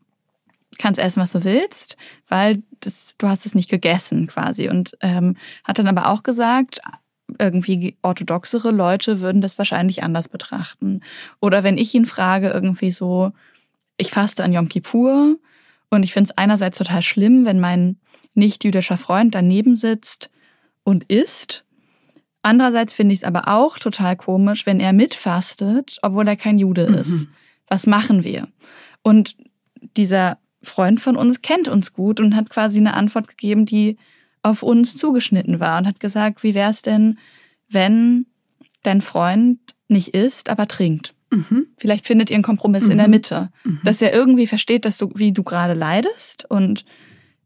[0.78, 1.96] kannst essen, was du willst,
[2.28, 4.68] weil das, du hast es nicht gegessen quasi.
[4.68, 6.80] Und ähm, hat dann aber auch gesagt,
[7.38, 11.00] irgendwie orthodoxere Leute würden das wahrscheinlich anders betrachten.
[11.40, 13.32] Oder wenn ich ihn frage, irgendwie so,
[14.00, 15.36] ich faste an Yom Kippur
[15.90, 17.98] Und ich finde es einerseits total schlimm, wenn mein
[18.34, 20.30] nicht-jüdischer Freund daneben sitzt
[20.84, 21.64] und isst.
[22.42, 26.88] Andererseits finde ich es aber auch total komisch, wenn er mitfastet, obwohl er kein Jude
[26.88, 26.94] mhm.
[26.94, 27.28] ist.
[27.68, 28.48] Was machen wir?
[29.02, 29.36] Und
[29.96, 33.96] dieser Freund von uns kennt uns gut und hat quasi eine Antwort gegeben, die
[34.42, 37.18] auf uns zugeschnitten war und hat gesagt, wie wäre es denn,
[37.68, 38.26] wenn
[38.82, 39.58] dein Freund
[39.88, 41.14] nicht isst, aber trinkt?
[41.30, 41.66] Mhm.
[41.76, 42.92] Vielleicht findet ihr einen Kompromiss mhm.
[42.92, 43.12] in der mhm.
[43.12, 43.80] Mitte, mhm.
[43.84, 46.84] dass er irgendwie versteht, dass du, wie du gerade leidest und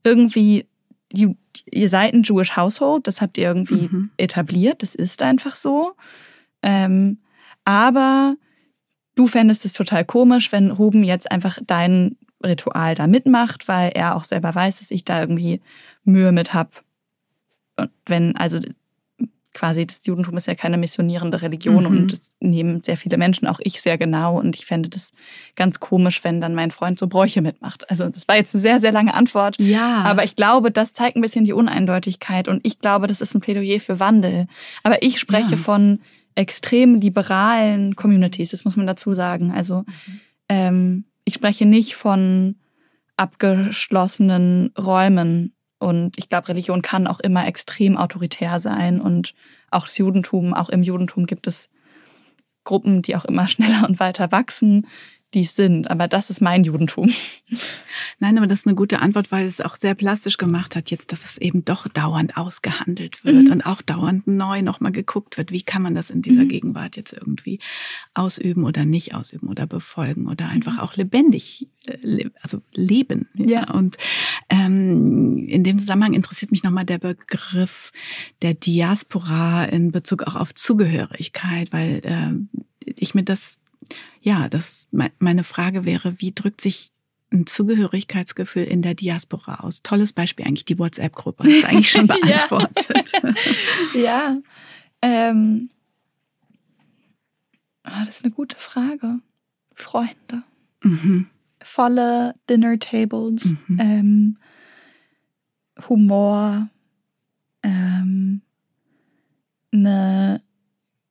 [0.03, 0.67] irgendwie
[1.13, 1.35] you,
[1.71, 4.11] ihr seid ein Jewish Household, das habt ihr irgendwie mhm.
[4.17, 5.93] etabliert, das ist einfach so.
[6.63, 7.19] Ähm,
[7.65, 8.37] aber
[9.15, 14.17] du fändest es total komisch, wenn Ruben jetzt einfach dein Ritual da mitmacht, weil er
[14.17, 15.61] auch selber weiß, dass ich da irgendwie
[16.05, 16.71] Mühe mit habe.
[17.77, 18.61] Und wenn, also
[19.55, 21.87] quasi das Judentum ist ja keine missionierende Religion mhm.
[21.87, 24.39] und das nehmen sehr viele Menschen, auch ich sehr genau.
[24.39, 25.13] Und ich fände das
[25.57, 27.89] ganz komisch, wenn dann mein Freund so Bräuche mitmacht.
[27.89, 29.57] Also das war jetzt eine sehr, sehr lange Antwort.
[29.59, 30.03] Ja.
[30.03, 33.41] Aber ich glaube, das zeigt ein bisschen die Uneindeutigkeit und ich glaube, das ist ein
[33.41, 34.47] Plädoyer für Wandel.
[34.83, 35.57] Aber ich spreche ja.
[35.57, 36.01] von
[36.35, 39.53] extrem liberalen Communities, das muss man dazu sagen.
[39.53, 40.21] Also mhm.
[40.49, 42.57] ähm, ich spreche nicht von
[43.17, 45.54] abgeschlossenen Räumen
[45.85, 49.35] und ich glaube, Religion kann auch immer extrem autoritär sein und
[49.71, 51.69] auch das Judentum, auch im Judentum gibt es
[52.65, 54.87] Gruppen, die auch immer schneller und weiter wachsen,
[55.35, 55.91] die es sind.
[55.91, 57.11] Aber das ist mein Judentum.
[58.21, 61.13] Nein, aber das ist eine gute Antwort, weil es auch sehr plastisch gemacht hat jetzt,
[61.13, 63.53] dass es eben doch dauernd ausgehandelt wird mhm.
[63.53, 66.49] und auch dauernd neu nochmal geguckt wird, wie kann man das in dieser mhm.
[66.49, 67.59] Gegenwart jetzt irgendwie
[68.15, 70.81] ausüben oder nicht ausüben oder befolgen oder einfach mhm.
[70.81, 73.29] auch lebendig, äh, also leben.
[73.35, 73.47] Ja.
[73.47, 73.71] ja.
[73.71, 73.97] Und
[74.49, 77.93] ähm, in dem Zusammenhang interessiert mich nochmal der Begriff
[78.43, 83.61] der Diaspora in Bezug auch auf Zugehörigkeit, weil äh, ich mir das
[84.21, 86.93] ja, das meine Frage wäre, wie drückt sich
[87.31, 89.83] ein Zugehörigkeitsgefühl in der Diaspora aus?
[89.83, 91.45] Tolles Beispiel eigentlich die WhatsApp-Gruppe.
[91.45, 93.13] Das ist eigentlich schon beantwortet.
[93.95, 94.39] ja.
[95.03, 95.71] Ähm,
[97.83, 99.19] ah, das ist eine gute Frage.
[99.75, 100.45] Freunde.
[100.83, 101.27] Mhm.
[101.63, 103.45] Volle Dinner-Tables.
[103.67, 103.79] Mhm.
[103.81, 104.39] Ähm,
[105.89, 106.69] Humor.
[107.63, 108.43] Ähm,
[109.73, 110.43] eine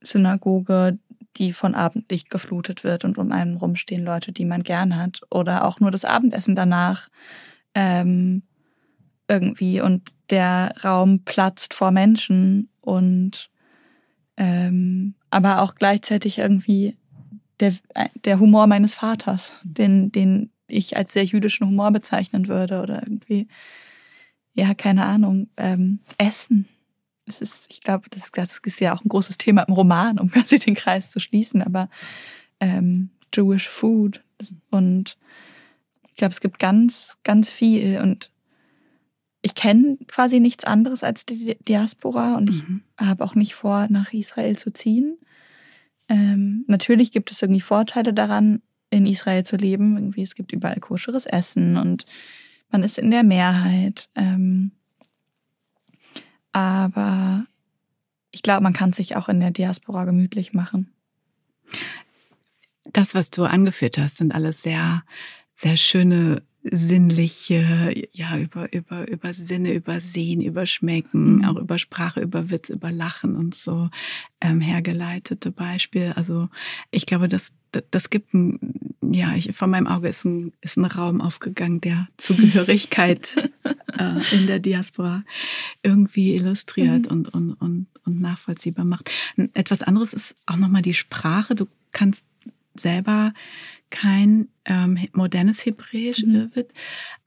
[0.01, 0.97] Synagoge,
[1.37, 5.21] die von Abendlicht geflutet wird und um einen rumstehen Leute, die man gern hat.
[5.29, 7.09] Oder auch nur das Abendessen danach
[7.73, 8.43] ähm,
[9.27, 13.49] irgendwie und der Raum platzt vor Menschen und
[14.37, 16.97] ähm, aber auch gleichzeitig irgendwie
[17.59, 17.73] der,
[18.25, 23.47] der Humor meines Vaters, den, den ich als sehr jüdischen Humor bezeichnen würde oder irgendwie,
[24.53, 26.67] ja, keine Ahnung, ähm, Essen
[27.25, 30.29] es ist, ich glaube, das, das, ist ja auch ein großes Thema im Roman, um
[30.31, 31.89] quasi den Kreis zu schließen, aber
[32.59, 34.23] ähm, Jewish Food
[34.69, 35.17] und
[36.07, 38.29] ich glaube, es gibt ganz, ganz viel und
[39.41, 42.83] ich kenne quasi nichts anderes als die Diaspora und ich mhm.
[42.97, 45.17] habe auch nicht vor, nach Israel zu ziehen.
[46.07, 49.97] Ähm, natürlich gibt es irgendwie Vorteile daran, in Israel zu leben.
[49.97, 52.05] Irgendwie, es gibt überall koscheres Essen und
[52.71, 54.09] man ist in der Mehrheit.
[54.15, 54.71] Ähm,
[56.53, 57.45] aber
[58.31, 60.91] ich glaube, man kann sich auch in der Diaspora gemütlich machen.
[62.85, 65.03] Das, was du angeführt hast, sind alles sehr,
[65.55, 71.45] sehr schöne sinnliche, ja, über, über, über Sinne, über Sehen, über Schmecken, mhm.
[71.45, 73.89] auch über Sprache, über Witz, über Lachen und so
[74.39, 76.15] ähm, hergeleitete Beispiele.
[76.15, 76.49] Also
[76.89, 77.53] ich glaube, das,
[77.91, 82.07] das, gibt ein, ja, ich, vor meinem Auge ist ein, ist ein Raum aufgegangen, der
[82.17, 83.51] Zugehörigkeit
[83.97, 85.23] äh, in der Diaspora
[85.81, 87.11] irgendwie illustriert mhm.
[87.11, 89.11] und, und, und, und nachvollziehbar macht.
[89.53, 91.55] Etwas anderes ist auch nochmal die Sprache.
[91.55, 92.23] Du kannst
[92.75, 93.33] selber
[93.89, 96.55] kein ähm, modernes Hebräisch mhm.
[96.55, 96.71] wird,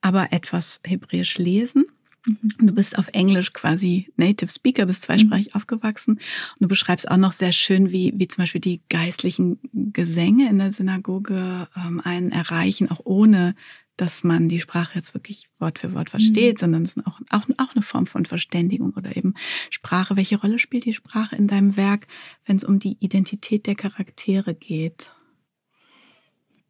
[0.01, 1.87] aber etwas Hebräisch lesen.
[2.27, 2.67] Mhm.
[2.67, 5.55] Du bist auf Englisch quasi Native Speaker, bist zweisprachig mhm.
[5.55, 6.15] aufgewachsen.
[6.15, 10.59] Und du beschreibst auch noch sehr schön, wie, wie zum Beispiel die geistlichen Gesänge in
[10.59, 13.55] der Synagoge ähm, einen erreichen, auch ohne
[13.97, 16.61] dass man die Sprache jetzt wirklich Wort für Wort versteht, mhm.
[16.61, 19.35] sondern es ist auch, auch, auch eine Form von Verständigung oder eben
[19.71, 20.17] Sprache.
[20.17, 22.07] Welche Rolle spielt die Sprache in deinem Werk,
[22.45, 25.11] wenn es um die Identität der Charaktere geht?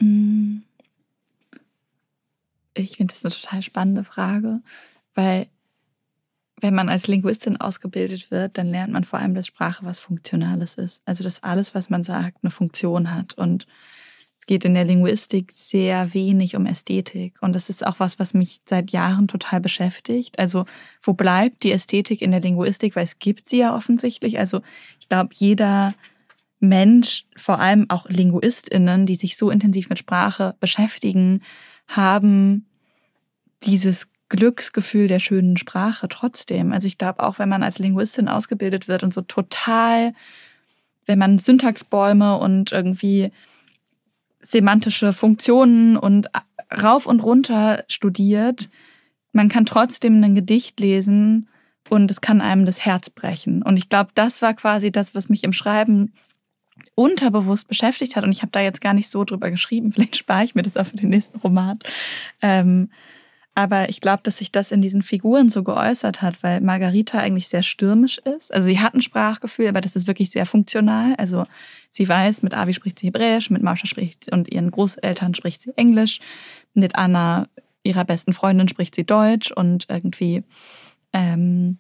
[0.01, 0.59] Mm.
[2.75, 4.61] Ich finde das eine total spannende Frage,
[5.15, 5.49] weil
[6.61, 10.75] wenn man als Linguistin ausgebildet wird, dann lernt man vor allem, dass Sprache was Funktionales
[10.75, 11.03] ist.
[11.05, 13.35] Also dass alles, was man sagt, eine Funktion hat.
[13.35, 13.67] Und
[14.39, 17.37] es geht in der Linguistik sehr wenig um Ästhetik.
[17.43, 20.39] Und das ist auch was, was mich seit Jahren total beschäftigt.
[20.39, 20.65] Also
[21.03, 22.97] wo bleibt die Ästhetik in der Linguistik?
[22.97, 24.39] Weil es gibt sie ja offensichtlich.
[24.39, 24.63] Also
[24.99, 25.95] ich glaube, jeder
[26.59, 31.43] Mensch, vor allem auch LinguistInnen, die sich so intensiv mit Sprache beschäftigen,
[31.87, 32.67] haben
[33.63, 36.73] dieses Glücksgefühl der schönen Sprache trotzdem.
[36.73, 40.15] Also ich glaube, auch wenn man als Linguistin ausgebildet wird und so total,
[41.05, 43.31] wenn man Syntaxbäume und irgendwie
[44.41, 46.29] semantische Funktionen und
[46.73, 48.69] rauf und runter studiert,
[49.33, 51.49] man kann trotzdem ein Gedicht lesen
[51.89, 53.63] und es kann einem das Herz brechen.
[53.63, 56.13] Und ich glaube, das war quasi das, was mich im Schreiben
[56.95, 58.25] unterbewusst beschäftigt hat.
[58.25, 59.93] Und ich habe da jetzt gar nicht so drüber geschrieben.
[59.95, 61.79] Vielleicht spare ich mir das auch für den nächsten Roman.
[62.43, 62.91] Ähm,
[63.59, 67.49] aber ich glaube, dass sich das in diesen Figuren so geäußert hat, weil Margarita eigentlich
[67.49, 68.53] sehr stürmisch ist.
[68.53, 71.15] Also sie hat ein Sprachgefühl, aber das ist wirklich sehr funktional.
[71.17, 71.45] Also
[71.91, 75.73] sie weiß, mit Avi spricht sie Hebräisch, mit Mausha spricht und ihren Großeltern spricht sie
[75.75, 76.21] Englisch,
[76.75, 77.49] mit Anna,
[77.83, 80.45] ihrer besten Freundin, spricht sie Deutsch und irgendwie
[81.15, 81.79] ähm,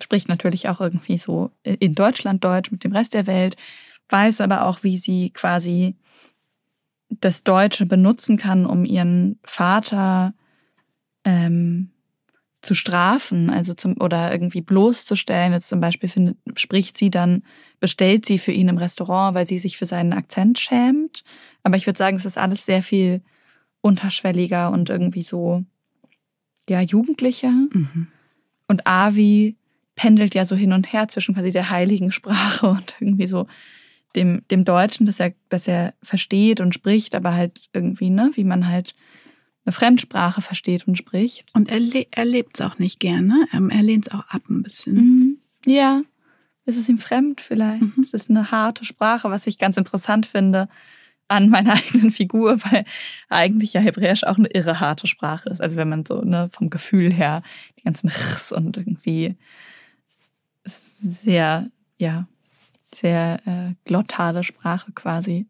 [0.00, 3.56] spricht natürlich auch irgendwie so in Deutschland Deutsch mit dem Rest der Welt,
[4.08, 5.96] weiß aber auch, wie sie quasi
[7.20, 10.34] das Deutsche benutzen kann, um ihren Vater
[11.24, 11.90] ähm,
[12.62, 15.52] zu strafen, also zum oder irgendwie bloßzustellen.
[15.52, 17.42] Jetzt zum Beispiel findet, spricht sie dann,
[17.80, 21.24] bestellt sie für ihn im Restaurant, weil sie sich für seinen Akzent schämt.
[21.64, 23.22] Aber ich würde sagen, es ist alles sehr viel
[23.80, 25.64] unterschwelliger und irgendwie so
[26.68, 27.50] ja jugendlicher.
[27.50, 28.06] Mhm.
[28.68, 29.56] Und Avi
[29.94, 33.46] pendelt ja so hin und her zwischen quasi der heiligen Sprache und irgendwie so
[34.14, 38.44] dem, dem Deutschen, dass er, dass er versteht und spricht, aber halt irgendwie, ne, wie
[38.44, 38.94] man halt
[39.64, 41.46] eine Fremdsprache versteht und spricht.
[41.52, 43.46] Und er, le er lebt es auch nicht gerne.
[43.52, 44.94] Ähm, er lehnt es auch ab ein bisschen.
[44.94, 45.38] Mhm.
[45.64, 46.02] Ja,
[46.66, 47.82] ist es ihm fremd vielleicht?
[47.82, 47.94] Mhm.
[48.00, 50.68] Es ist eine harte Sprache, was ich ganz interessant finde
[51.28, 52.84] an meiner eigenen Figur, weil
[53.28, 55.60] eigentlich ja Hebräisch auch eine irre harte Sprache ist.
[55.60, 57.42] Also wenn man so ne, vom Gefühl her
[57.78, 59.36] die ganzen Chs und irgendwie
[61.02, 62.26] sehr, ja,
[62.94, 65.46] sehr äh, glottale Sprache quasi.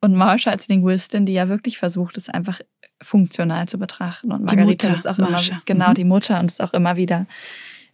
[0.00, 2.60] Und Marsha als Linguistin, die ja wirklich versucht, es einfach
[3.00, 4.32] funktional zu betrachten.
[4.32, 5.52] Und Margarita ist auch Marsha.
[5.52, 5.94] immer, genau, mhm.
[5.94, 7.26] die Mutter und es auch immer wieder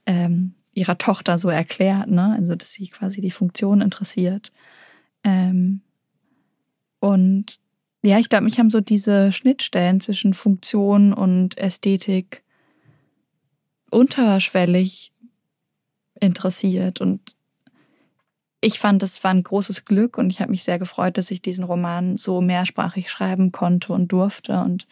[0.06, 2.34] ähm, ihrer Tochter so erklärt, ne?
[2.38, 4.52] Also, dass sie quasi die Funktion interessiert.
[5.24, 5.82] Ähm,
[7.00, 7.58] und
[8.02, 12.42] ja, ich glaube, mich haben so diese Schnittstellen zwischen Funktion und Ästhetik
[13.90, 15.12] unterschwellig
[16.20, 17.00] interessiert.
[17.00, 17.34] Und
[18.60, 21.40] ich fand, das war ein großes Glück und ich habe mich sehr gefreut, dass ich
[21.40, 24.60] diesen Roman so mehrsprachig schreiben konnte und durfte.
[24.60, 24.88] Und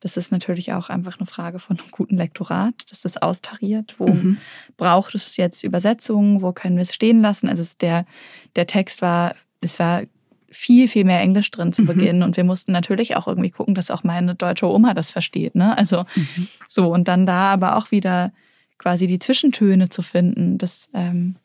[0.00, 3.96] das ist natürlich auch einfach eine Frage von einem guten Lektorat, dass das austariert.
[3.98, 4.38] Wo mhm.
[4.76, 6.42] braucht es jetzt Übersetzungen?
[6.42, 7.48] Wo können wir es stehen lassen?
[7.48, 8.06] Also der,
[8.54, 10.02] der Text war, es war
[10.50, 11.86] viel, viel mehr Englisch drin zu mhm.
[11.86, 12.22] Beginn.
[12.22, 15.56] Und wir mussten natürlich auch irgendwie gucken, dass auch meine deutsche Oma das versteht.
[15.56, 15.76] Ne?
[15.76, 16.48] Also mhm.
[16.68, 18.32] so, und dann da aber auch wieder
[18.78, 21.36] quasi die Zwischentöne zu finden, das, ähm,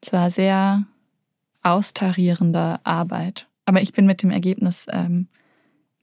[0.00, 0.86] das war sehr
[1.62, 3.48] austarierende Arbeit.
[3.64, 5.28] Aber ich bin mit dem Ergebnis ähm,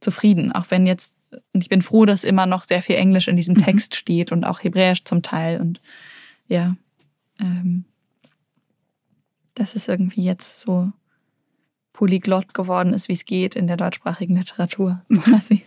[0.01, 1.13] zufrieden, auch wenn jetzt,
[1.53, 3.63] und ich bin froh, dass immer noch sehr viel Englisch in diesem mhm.
[3.63, 5.59] Text steht und auch Hebräisch zum Teil.
[5.59, 5.81] Und
[6.47, 6.75] ja,
[7.39, 7.85] ähm,
[9.55, 10.91] das ist irgendwie jetzt so
[11.93, 15.63] polyglott geworden ist, wie es geht in der deutschsprachigen Literatur quasi.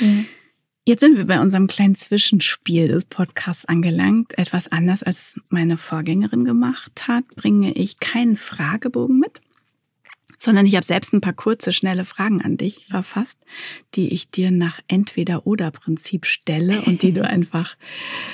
[0.00, 0.24] ja.
[0.84, 4.36] Jetzt sind wir bei unserem kleinen Zwischenspiel des Podcasts angelangt.
[4.36, 9.40] Etwas anders als meine Vorgängerin gemacht hat, bringe ich keinen Fragebogen mit,
[10.38, 13.38] sondern ich habe selbst ein paar kurze, schnelle Fragen an dich verfasst,
[13.94, 17.76] die ich dir nach Entweder-Oder-Prinzip stelle und die du einfach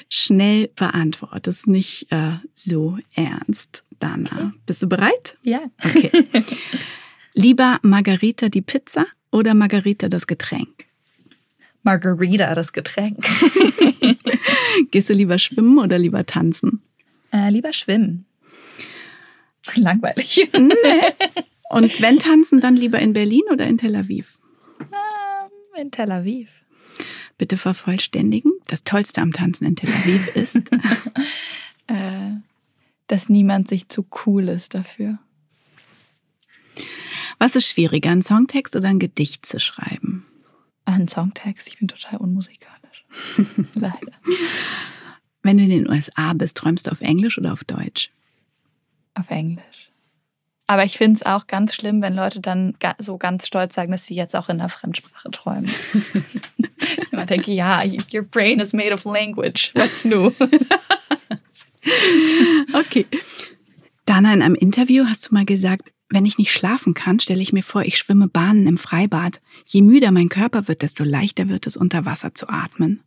[0.08, 1.66] schnell beantwortest.
[1.66, 4.54] Nicht äh, so ernst, Dana.
[4.64, 5.36] Bist du bereit?
[5.42, 5.60] Ja.
[5.84, 6.10] Okay.
[7.34, 10.87] Lieber Margarita die Pizza oder Margarita das Getränk?
[11.88, 13.26] Margarita das Getränk.
[14.90, 16.82] Gehst du lieber schwimmen oder lieber tanzen?
[17.32, 18.26] Äh, lieber schwimmen.
[19.74, 20.50] Langweilig.
[20.52, 20.74] Nee.
[21.70, 24.38] Und wenn tanzen, dann lieber in Berlin oder in Tel Aviv?
[24.80, 26.50] Ähm, in Tel Aviv.
[27.38, 28.52] Bitte vervollständigen.
[28.66, 30.56] Das Tollste am Tanzen in Tel Aviv ist,
[31.86, 32.32] äh,
[33.06, 35.18] dass niemand sich zu cool ist dafür.
[37.38, 40.07] Was ist schwieriger, einen Songtext oder ein Gedicht zu schreiben?
[40.88, 41.68] Ein Songtext.
[41.68, 43.04] Ich bin total unmusikalisch.
[43.74, 44.12] Leider.
[45.42, 48.10] Wenn du in den USA bist, träumst du auf Englisch oder auf Deutsch?
[49.12, 49.90] Auf Englisch.
[50.66, 54.06] Aber ich finde es auch ganz schlimm, wenn Leute dann so ganz stolz sagen, dass
[54.06, 55.70] sie jetzt auch in einer Fremdsprache träumen.
[57.12, 59.72] ich denke, ja, your brain is made of language.
[59.74, 60.28] What's new?
[62.72, 63.06] okay.
[64.06, 67.52] Dana, in einem Interview hast du mal gesagt, wenn ich nicht schlafen kann, stelle ich
[67.52, 69.40] mir vor, ich schwimme Bahnen im Freibad.
[69.66, 73.00] Je müder mein Körper wird, desto leichter wird es, unter Wasser zu atmen.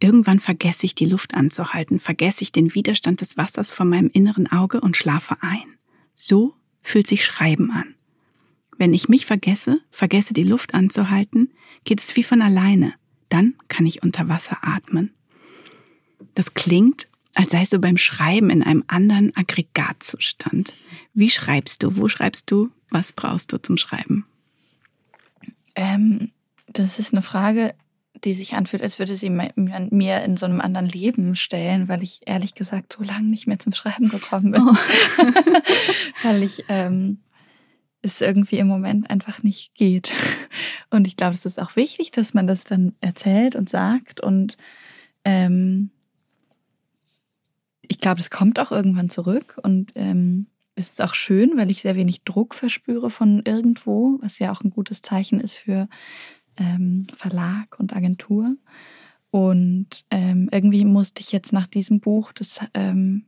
[0.00, 4.50] Irgendwann vergesse ich die Luft anzuhalten, vergesse ich den Widerstand des Wassers vor meinem inneren
[4.50, 5.76] Auge und schlafe ein.
[6.14, 7.94] So fühlt sich Schreiben an.
[8.76, 11.52] Wenn ich mich vergesse, vergesse die Luft anzuhalten,
[11.84, 12.94] geht es wie von alleine.
[13.28, 15.12] Dann kann ich unter Wasser atmen.
[16.34, 17.07] Das klingt,
[17.38, 20.74] als seist du beim Schreiben in einem anderen Aggregatzustand.
[21.14, 21.96] Wie schreibst du?
[21.96, 22.70] Wo schreibst du?
[22.90, 24.26] Was brauchst du zum Schreiben?
[25.76, 26.32] Ähm,
[26.66, 27.76] das ist eine Frage,
[28.24, 32.22] die sich anfühlt, als würde sie mir in so einem anderen Leben stellen, weil ich
[32.26, 34.62] ehrlich gesagt so lange nicht mehr zum Schreiben gekommen bin.
[34.62, 34.74] Oh.
[36.24, 37.20] weil ich ähm,
[38.02, 40.12] es irgendwie im Moment einfach nicht geht.
[40.90, 44.18] Und ich glaube, es ist auch wichtig, dass man das dann erzählt und sagt.
[44.18, 44.56] Und
[45.24, 45.92] ähm,
[47.88, 49.58] ich glaube, es kommt auch irgendwann zurück.
[49.62, 54.38] Und ähm, es ist auch schön, weil ich sehr wenig Druck verspüre von irgendwo, was
[54.38, 55.88] ja auch ein gutes Zeichen ist für
[56.56, 58.56] ähm, Verlag und Agentur.
[59.30, 63.24] Und ähm, irgendwie musste ich jetzt nach diesem Buch, das, ähm,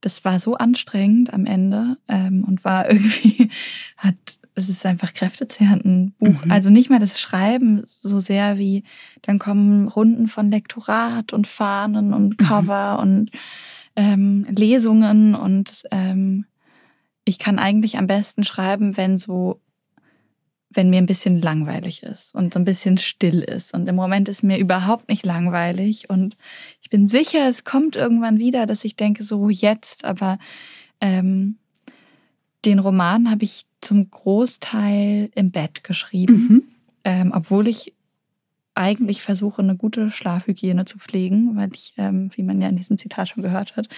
[0.00, 3.50] das war so anstrengend am Ende ähm, und war irgendwie,
[3.96, 6.44] hat, es ist einfach kräftezehrend ein Buch.
[6.44, 6.50] Mhm.
[6.50, 8.84] Also nicht mal das Schreiben so sehr wie,
[9.22, 12.44] dann kommen Runden von Lektorat und Fahnen und mhm.
[12.44, 13.02] Cover mhm.
[13.02, 13.30] und
[13.96, 16.44] ähm, Lesungen und ähm,
[17.24, 19.60] ich kann eigentlich am besten schreiben, wenn so,
[20.70, 23.74] wenn mir ein bisschen langweilig ist und so ein bisschen still ist.
[23.74, 26.36] Und im Moment ist mir überhaupt nicht langweilig und
[26.80, 30.38] ich bin sicher, es kommt irgendwann wieder, dass ich denke, so jetzt, aber
[31.00, 31.58] ähm,
[32.64, 36.62] den Roman habe ich zum Großteil im Bett geschrieben, mhm.
[37.04, 37.94] ähm, obwohl ich
[38.74, 42.96] eigentlich versuche, eine gute Schlafhygiene zu pflegen, weil ich, ähm, wie man ja in diesem
[42.96, 43.88] Zitat schon gehört hat,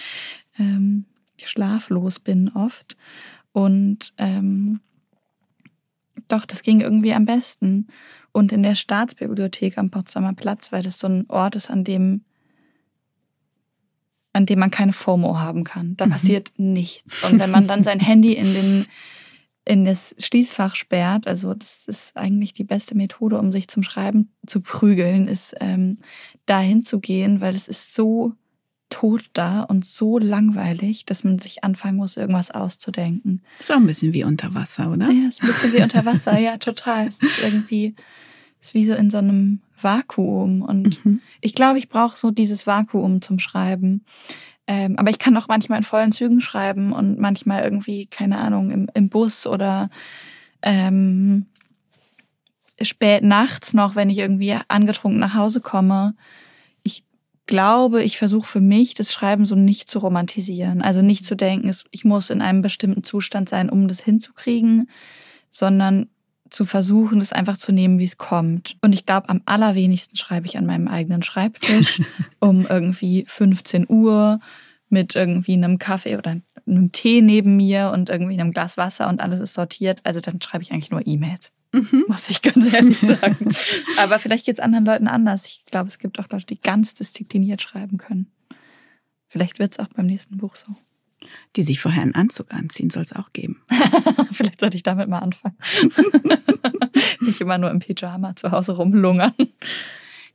[0.57, 1.05] ähm,
[1.37, 2.97] schlaflos bin oft.
[3.51, 4.79] Und ähm,
[6.27, 7.87] doch, das ging irgendwie am besten.
[8.31, 12.23] Und in der Staatsbibliothek am Potsdamer Platz, weil das so ein Ort ist, an dem,
[14.33, 15.95] an dem man keine FOMO haben kann.
[15.97, 16.11] Da mhm.
[16.11, 17.23] passiert nichts.
[17.23, 18.85] Und wenn man dann sein Handy in den
[19.63, 24.31] in das Schließfach sperrt, also das ist eigentlich die beste Methode, um sich zum Schreiben
[24.47, 25.99] zu prügeln, ist ähm,
[26.45, 28.33] dahin zu gehen, weil es ist so
[28.89, 33.41] tot da und so langweilig, dass man sich anfangen muss, irgendwas auszudenken.
[33.59, 35.09] Ist auch ein bisschen wie unter Wasser, oder?
[35.09, 37.07] Ja, ist ein bisschen wie unter Wasser, ja, total.
[37.07, 37.95] Es ist irgendwie,
[38.61, 40.61] ist wie so in so einem Vakuum.
[40.61, 41.21] Und mhm.
[41.39, 44.03] ich glaube, ich brauche so dieses Vakuum zum Schreiben.
[44.73, 48.71] Ähm, aber ich kann auch manchmal in vollen Zügen schreiben und manchmal irgendwie, keine Ahnung,
[48.71, 49.89] im, im Bus oder
[50.61, 51.47] ähm,
[52.81, 56.15] spät nachts noch, wenn ich irgendwie angetrunken nach Hause komme.
[56.83, 57.03] Ich
[57.47, 60.81] glaube, ich versuche für mich, das Schreiben so nicht zu romantisieren.
[60.81, 64.89] Also nicht zu denken, ich muss in einem bestimmten Zustand sein, um das hinzukriegen,
[65.51, 66.07] sondern
[66.51, 68.77] zu versuchen, das einfach zu nehmen, wie es kommt.
[68.81, 72.01] Und ich glaube, am allerwenigsten schreibe ich an meinem eigenen Schreibtisch
[72.39, 74.39] um irgendwie 15 Uhr
[74.89, 76.35] mit irgendwie einem Kaffee oder
[76.67, 80.01] einem Tee neben mir und irgendwie einem Glas Wasser und alles ist sortiert.
[80.03, 81.53] Also dann schreibe ich eigentlich nur E-Mails.
[81.71, 82.03] Mhm.
[82.09, 83.47] Muss ich ganz ehrlich sagen.
[83.97, 85.45] Aber vielleicht geht es anderen Leuten anders.
[85.45, 88.29] Ich glaube, es gibt auch Leute, die ganz diszipliniert schreiben können.
[89.29, 90.75] Vielleicht wird es auch beim nächsten Buch so
[91.55, 93.61] die sich vorher einen Anzug anziehen, soll es auch geben.
[94.31, 95.57] Vielleicht sollte ich damit mal anfangen.
[97.19, 99.33] Nicht immer nur im Pyjama zu Hause rumlungern.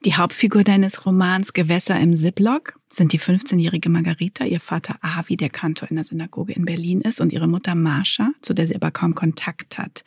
[0.04, 5.50] Die Hauptfigur deines Romans Gewässer im Ziplock sind die 15-jährige Margarita, ihr Vater Avi, der
[5.50, 8.90] Kantor in der Synagoge in Berlin ist, und ihre Mutter Marsha, zu der sie aber
[8.90, 10.04] kaum Kontakt hat.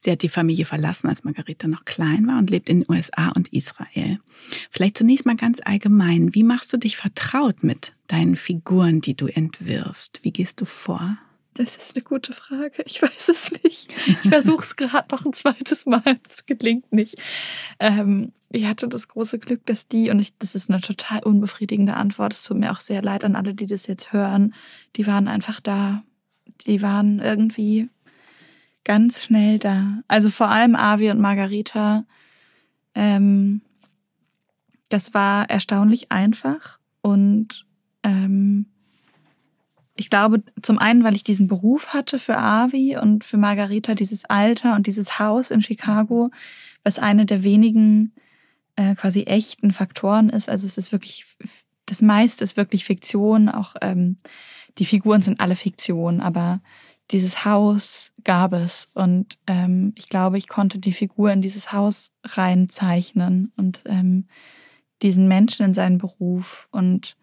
[0.00, 3.30] Sie hat die Familie verlassen, als Margarita noch klein war und lebt in den USA
[3.30, 4.20] und Israel.
[4.70, 9.26] Vielleicht zunächst mal ganz allgemein, wie machst du dich vertraut mit deinen Figuren, die du
[9.26, 10.20] entwirfst?
[10.22, 11.18] Wie gehst du vor?
[11.54, 12.82] Das ist eine gute Frage.
[12.84, 13.88] Ich weiß es nicht.
[14.06, 16.02] Ich versuche es gerade noch ein zweites Mal.
[16.28, 17.16] Es gelingt nicht.
[17.78, 21.94] Ähm, ich hatte das große Glück, dass die, und ich, das ist eine total unbefriedigende
[21.94, 24.54] Antwort, es tut mir auch sehr leid an alle, die das jetzt hören,
[24.94, 26.04] die waren einfach da.
[26.66, 27.88] Die waren irgendwie
[28.84, 30.02] ganz schnell da.
[30.06, 32.04] Also vor allem Avi und Margarita.
[32.94, 33.62] Ähm,
[34.88, 37.66] das war erstaunlich einfach und
[38.04, 38.66] ähm,
[39.96, 44.24] ich glaube, zum einen, weil ich diesen Beruf hatte für Avi und für Margarita dieses
[44.24, 46.30] Alter und dieses Haus in Chicago,
[46.84, 48.12] was eine der wenigen
[48.76, 50.48] äh, quasi echten Faktoren ist.
[50.48, 51.26] Also es ist wirklich,
[51.86, 53.48] das meiste ist wirklich Fiktion.
[53.48, 54.18] Auch ähm,
[54.78, 56.60] die Figuren sind alle Fiktion, aber
[57.10, 58.88] dieses Haus gab es.
[58.94, 64.26] Und ähm, ich glaube, ich konnte die Figur in dieses Haus reinzeichnen und ähm,
[65.02, 67.16] diesen Menschen in seinen Beruf und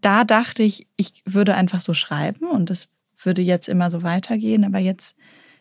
[0.00, 2.88] da dachte ich, ich würde einfach so schreiben und das
[3.22, 5.16] würde jetzt immer so weitergehen, aber jetzt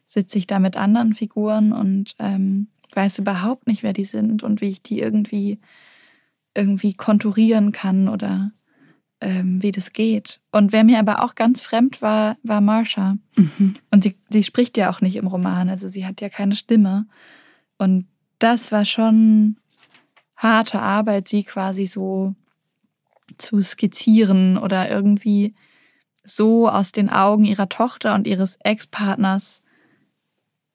[0.08, 4.62] sitze ich da mit anderen Figuren und ähm, weiß überhaupt nicht, wer die sind und
[4.62, 5.60] wie ich die irgendwie
[6.56, 8.52] irgendwie konturieren kann oder
[9.22, 10.39] ähm, wie das geht.
[10.52, 13.18] Und wer mir aber auch ganz fremd war, war Marsha.
[13.36, 13.76] Mhm.
[13.89, 17.08] Und sie, sie spricht ja auch nicht im Roman, also sie hat ja keine Stimme.
[17.78, 18.08] Und
[18.39, 19.58] das war schon
[20.36, 22.36] harte Arbeit, sie quasi so
[23.38, 25.56] zu skizzieren oder irgendwie
[26.26, 29.62] so aus den Augen ihrer Tochter und ihres Ex-Partners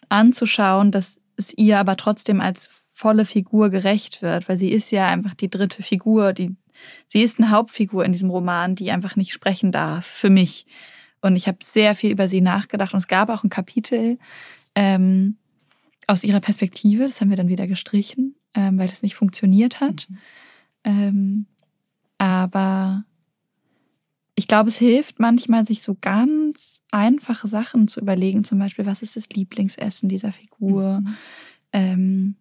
[0.09, 5.07] anzuschauen, dass es ihr aber trotzdem als volle Figur gerecht wird, weil sie ist ja
[5.07, 6.57] einfach die dritte Figur, die
[7.07, 10.67] sie ist eine Hauptfigur in diesem Roman, die einfach nicht sprechen darf für mich.
[11.21, 14.19] Und ich habe sehr viel über sie nachgedacht und es gab auch ein Kapitel
[14.75, 15.37] ähm,
[16.07, 20.07] aus ihrer Perspektive, das haben wir dann wieder gestrichen, ähm, weil das nicht funktioniert hat.
[20.09, 20.19] Mhm.
[20.85, 21.47] Ähm,
[22.19, 23.05] aber
[24.39, 28.45] ich glaube, es hilft manchmal, sich so ganz einfache Sachen zu überlegen.
[28.45, 31.01] Zum Beispiel, was ist das Lieblingsessen dieser Figur?
[31.01, 31.17] Mhm.
[31.73, 32.37] Ähm,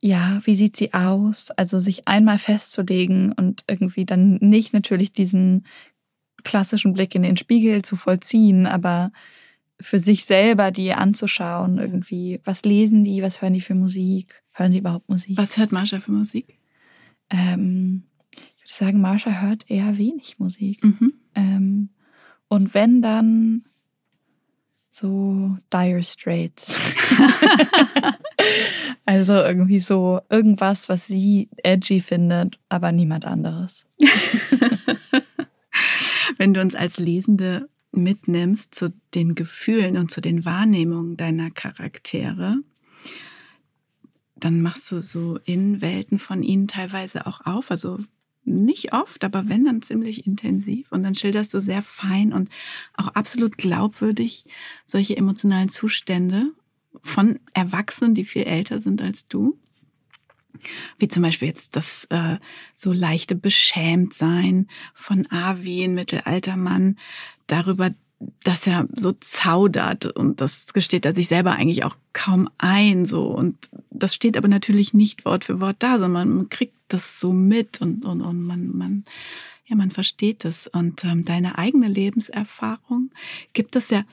[0.00, 1.50] ja, wie sieht sie aus?
[1.50, 5.66] Also sich einmal festzulegen und irgendwie dann nicht natürlich diesen
[6.44, 9.12] klassischen Blick in den Spiegel zu vollziehen, aber
[9.78, 14.42] für sich selber die anzuschauen, irgendwie, was lesen die, was hören die für Musik?
[14.52, 15.36] Hören die überhaupt Musik?
[15.36, 16.58] Was hört Marsha für Musik?
[17.28, 18.04] Ähm,
[18.70, 20.82] würde sagen, Marsha hört eher wenig Musik.
[20.84, 21.12] Mhm.
[21.34, 21.88] Ähm,
[22.48, 23.64] und wenn dann
[24.90, 26.76] so Dire Straits.
[29.06, 33.86] also irgendwie so irgendwas, was sie edgy findet, aber niemand anderes.
[36.36, 42.56] wenn du uns als Lesende mitnimmst zu den Gefühlen und zu den Wahrnehmungen deiner Charaktere,
[44.36, 47.70] dann machst du so Innenwelten von ihnen teilweise auch auf.
[47.70, 47.98] Also
[48.44, 50.90] nicht oft, aber wenn, dann ziemlich intensiv.
[50.92, 52.48] Und dann schilderst du sehr fein und
[52.94, 54.44] auch absolut glaubwürdig
[54.86, 56.52] solche emotionalen Zustände
[57.02, 59.58] von Erwachsenen, die viel älter sind als du.
[60.98, 62.38] Wie zum Beispiel jetzt das äh,
[62.74, 66.98] so leichte Beschämtsein von Avi, ein Mittelaltermann,
[67.46, 67.94] darüber,
[68.44, 73.26] dass er so zaudert und das gesteht er sich selber eigentlich auch kaum ein so.
[73.26, 77.32] Und das steht aber natürlich nicht Wort für Wort da, sondern man kriegt das so
[77.32, 79.04] mit und und, und man man
[79.66, 80.66] ja man versteht es.
[80.66, 83.10] Und ähm, deine eigene Lebenserfahrung
[83.52, 84.04] gibt es ja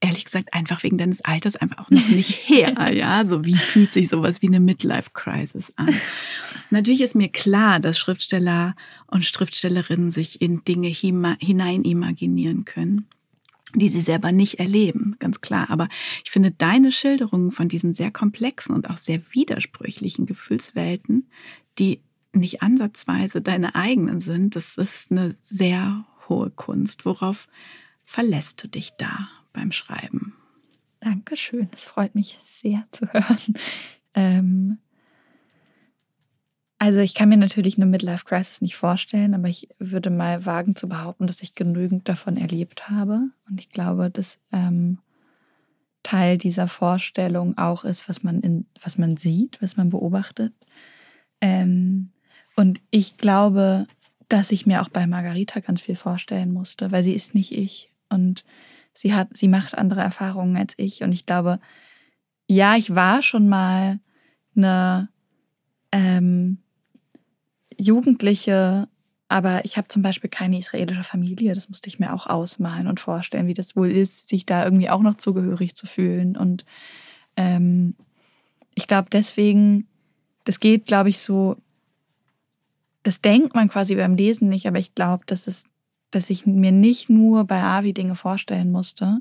[0.00, 2.74] ehrlich gesagt einfach wegen deines Alters einfach auch noch nicht her.
[2.94, 5.94] Ja, so wie fühlt sich sowas wie eine Midlife Crisis an?
[6.70, 8.74] Natürlich ist mir klar, dass Schriftsteller
[9.06, 13.06] und Schriftstellerinnen sich in Dinge hinein imaginieren können
[13.74, 15.68] die sie selber nicht erleben, ganz klar.
[15.70, 15.88] Aber
[16.24, 21.28] ich finde deine Schilderungen von diesen sehr komplexen und auch sehr widersprüchlichen Gefühlswelten,
[21.78, 22.00] die
[22.32, 27.04] nicht ansatzweise deine eigenen sind, das ist eine sehr hohe Kunst.
[27.04, 27.48] Worauf
[28.04, 29.28] verlässt du dich da?
[29.52, 30.34] Beim Schreiben.
[31.00, 33.54] Dankeschön, es freut mich sehr zu hören.
[34.14, 34.78] Ähm,
[36.78, 40.76] also ich kann mir natürlich eine Midlife Crisis nicht vorstellen, aber ich würde mal wagen
[40.76, 43.30] zu behaupten, dass ich genügend davon erlebt habe.
[43.48, 44.98] Und ich glaube, dass ähm,
[46.04, 50.52] Teil dieser Vorstellung auch ist, was man in, was man sieht, was man beobachtet.
[51.40, 52.10] Ähm,
[52.54, 53.86] und ich glaube,
[54.28, 57.90] dass ich mir auch bei Margarita ganz viel vorstellen musste, weil sie ist nicht ich.
[58.08, 58.44] Und
[58.98, 61.04] Sie hat, sie macht andere Erfahrungen als ich.
[61.04, 61.60] Und ich glaube,
[62.48, 64.00] ja, ich war schon mal
[64.56, 65.08] eine
[65.92, 66.58] ähm,
[67.76, 68.88] Jugendliche,
[69.28, 71.54] aber ich habe zum Beispiel keine israelische Familie.
[71.54, 74.90] Das musste ich mir auch ausmalen und vorstellen, wie das wohl ist, sich da irgendwie
[74.90, 76.36] auch noch zugehörig zu fühlen.
[76.36, 76.64] Und
[77.36, 77.94] ähm,
[78.74, 79.86] ich glaube, deswegen,
[80.42, 81.56] das geht, glaube ich, so,
[83.04, 85.66] das denkt man quasi beim Lesen nicht, aber ich glaube, dass es
[86.10, 89.20] dass ich mir nicht nur bei Avi Dinge vorstellen musste.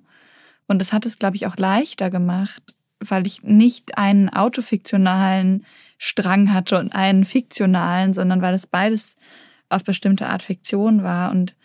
[0.67, 2.61] Und das hat es, glaube ich, auch leichter gemacht,
[2.99, 5.65] weil ich nicht einen autofiktionalen
[5.97, 9.15] Strang hatte und einen fiktionalen, sondern weil es beides
[9.69, 11.31] auf bestimmte Art Fiktion war.
[11.31, 11.55] Und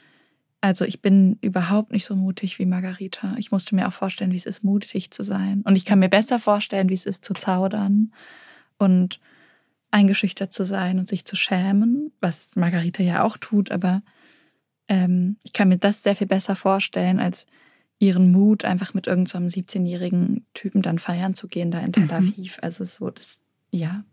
[0.61, 3.35] also ich bin überhaupt nicht so mutig wie Margarita.
[3.39, 5.63] Ich musste mir auch vorstellen, wie es ist, mutig zu sein.
[5.65, 8.13] Und ich kann mir besser vorstellen, wie es ist, zu zaudern
[8.79, 9.21] und
[9.91, 14.03] eingeschüchtert zu sein und sich zu schämen, was Margarita ja auch tut, aber
[14.93, 17.47] ähm, ich kann mir das sehr viel besser vorstellen, als
[17.99, 22.05] ihren Mut, einfach mit irgendeinem so 17-jährigen Typen dann feiern zu gehen, da in Tel
[22.05, 22.11] mhm.
[22.11, 22.59] Aviv.
[22.59, 22.63] Mhm.
[22.63, 23.39] Also so, das,
[23.71, 24.05] ja.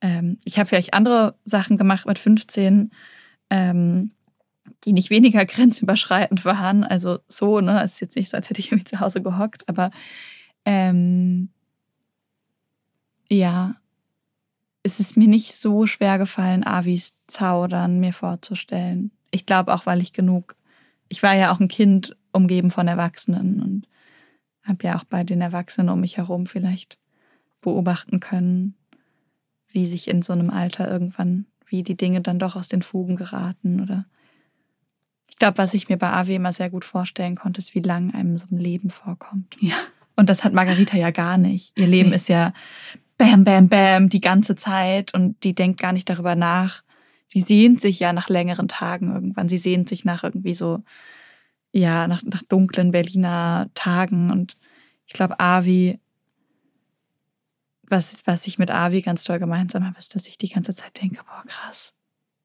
[0.00, 2.92] Ähm, ich habe vielleicht andere Sachen gemacht mit 15,
[3.50, 4.12] ähm,
[4.84, 6.84] die nicht weniger grenzüberschreitend waren.
[6.84, 9.68] Also so, ne, es ist jetzt nicht so, als hätte ich irgendwie zu Hause gehockt,
[9.68, 9.90] aber
[10.64, 11.48] ähm,
[13.28, 13.74] ja,
[14.84, 20.00] es ist mir nicht so schwer gefallen, Avis Zaudern mir vorzustellen ich glaube auch, weil
[20.00, 20.56] ich genug,
[21.08, 23.88] ich war ja auch ein Kind umgeben von Erwachsenen und
[24.62, 26.98] habe ja auch bei den Erwachsenen um mich herum vielleicht
[27.60, 28.74] beobachten können,
[29.68, 33.16] wie sich in so einem Alter irgendwann, wie die Dinge dann doch aus den Fugen
[33.16, 34.06] geraten oder
[35.28, 38.14] ich glaube, was ich mir bei AW immer sehr gut vorstellen konnte, ist, wie lang
[38.14, 39.56] einem so ein Leben vorkommt.
[39.58, 39.74] Ja.
[40.14, 41.76] Und das hat Margarita ja gar nicht.
[41.76, 42.16] Ihr Leben nee.
[42.16, 42.52] ist ja
[43.18, 46.84] bam, bam, bam die ganze Zeit und die denkt gar nicht darüber nach.
[47.28, 49.48] Sie sehnt sich ja nach längeren Tagen irgendwann.
[49.48, 50.82] Sie sehnt sich nach irgendwie so,
[51.72, 54.30] ja, nach, nach dunklen Berliner Tagen.
[54.30, 54.56] Und
[55.06, 55.98] ich glaube, Avi,
[57.82, 61.00] was, was ich mit Avi ganz toll gemeinsam habe, ist, dass ich die ganze Zeit
[61.02, 61.94] denke, boah, krass,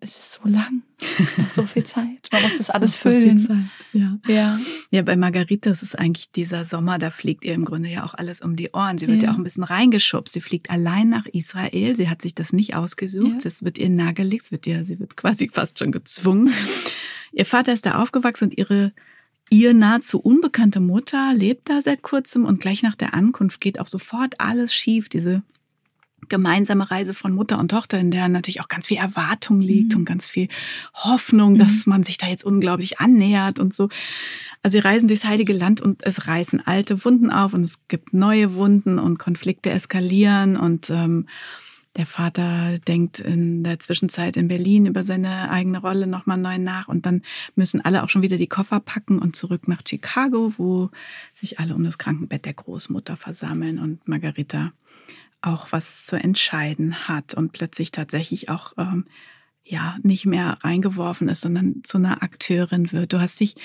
[0.01, 2.29] es ist so lang, es ist noch so viel Zeit.
[2.31, 3.37] Man muss das alles so füllen.
[3.37, 3.57] Zeit,
[3.91, 4.17] ja.
[4.27, 4.59] ja.
[4.91, 8.13] Ja, bei Margarita ist es eigentlich dieser Sommer, da fliegt ihr im Grunde ja auch
[8.13, 8.97] alles um die Ohren.
[8.97, 10.33] Sie wird ja, ja auch ein bisschen reingeschubst.
[10.33, 11.95] Sie fliegt allein nach Israel.
[11.97, 13.45] Sie hat sich das nicht ausgesucht.
[13.45, 16.53] Es wird ihr nahegelegt, es wird ihr, sie wird quasi fast schon gezwungen.
[17.33, 18.93] ihr Vater ist da aufgewachsen und ihre
[19.51, 23.87] Ihr nahezu unbekannte Mutter lebt da seit kurzem und gleich nach der Ankunft geht auch
[23.87, 25.09] sofort alles schief.
[25.09, 25.41] Diese
[26.29, 29.99] gemeinsame Reise von Mutter und Tochter, in der natürlich auch ganz viel Erwartung liegt mhm.
[29.99, 30.47] und ganz viel
[30.93, 31.59] Hoffnung, mhm.
[31.59, 33.89] dass man sich da jetzt unglaublich annähert und so.
[34.61, 38.13] Also sie reisen durchs heilige Land und es reißen alte Wunden auf und es gibt
[38.13, 41.27] neue Wunden und Konflikte eskalieren und ähm,
[41.95, 46.87] der Vater denkt in der Zwischenzeit in Berlin über seine eigene Rolle nochmal neu nach
[46.87, 47.23] und dann
[47.55, 50.91] müssen alle auch schon wieder die Koffer packen und zurück nach Chicago, wo
[51.33, 54.71] sich alle um das Krankenbett der Großmutter versammeln und Margarita
[55.41, 59.05] auch was zu entscheiden hat und plötzlich tatsächlich auch ähm,
[59.63, 63.13] ja nicht mehr reingeworfen ist, sondern zu einer Akteurin wird.
[63.13, 63.55] Du hast dich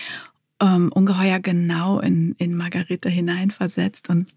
[0.61, 4.29] ähm, ungeheuer genau in, in Margarita hineinversetzt und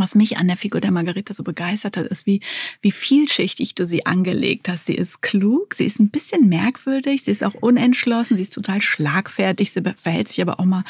[0.00, 2.40] was mich an der Figur der Margarita so begeistert hat, ist, wie,
[2.80, 4.86] wie vielschichtig du sie angelegt hast.
[4.86, 8.80] Sie ist klug, sie ist ein bisschen merkwürdig, sie ist auch unentschlossen, sie ist total
[8.80, 10.84] schlagfertig, sie verhält sich aber auch mal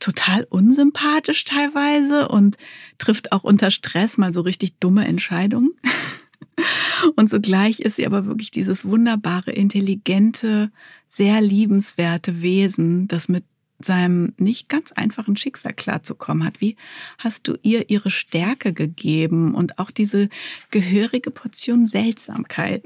[0.00, 2.56] total unsympathisch teilweise und
[2.98, 5.70] trifft auch unter Stress mal so richtig dumme Entscheidungen.
[7.16, 10.70] Und zugleich ist sie aber wirklich dieses wunderbare, intelligente,
[11.08, 13.44] sehr liebenswerte Wesen, das mit
[13.84, 16.60] seinem nicht ganz einfachen Schicksal klarzukommen hat.
[16.60, 16.76] Wie
[17.18, 20.28] hast du ihr ihre Stärke gegeben und auch diese
[20.70, 22.84] gehörige Portion Seltsamkeit?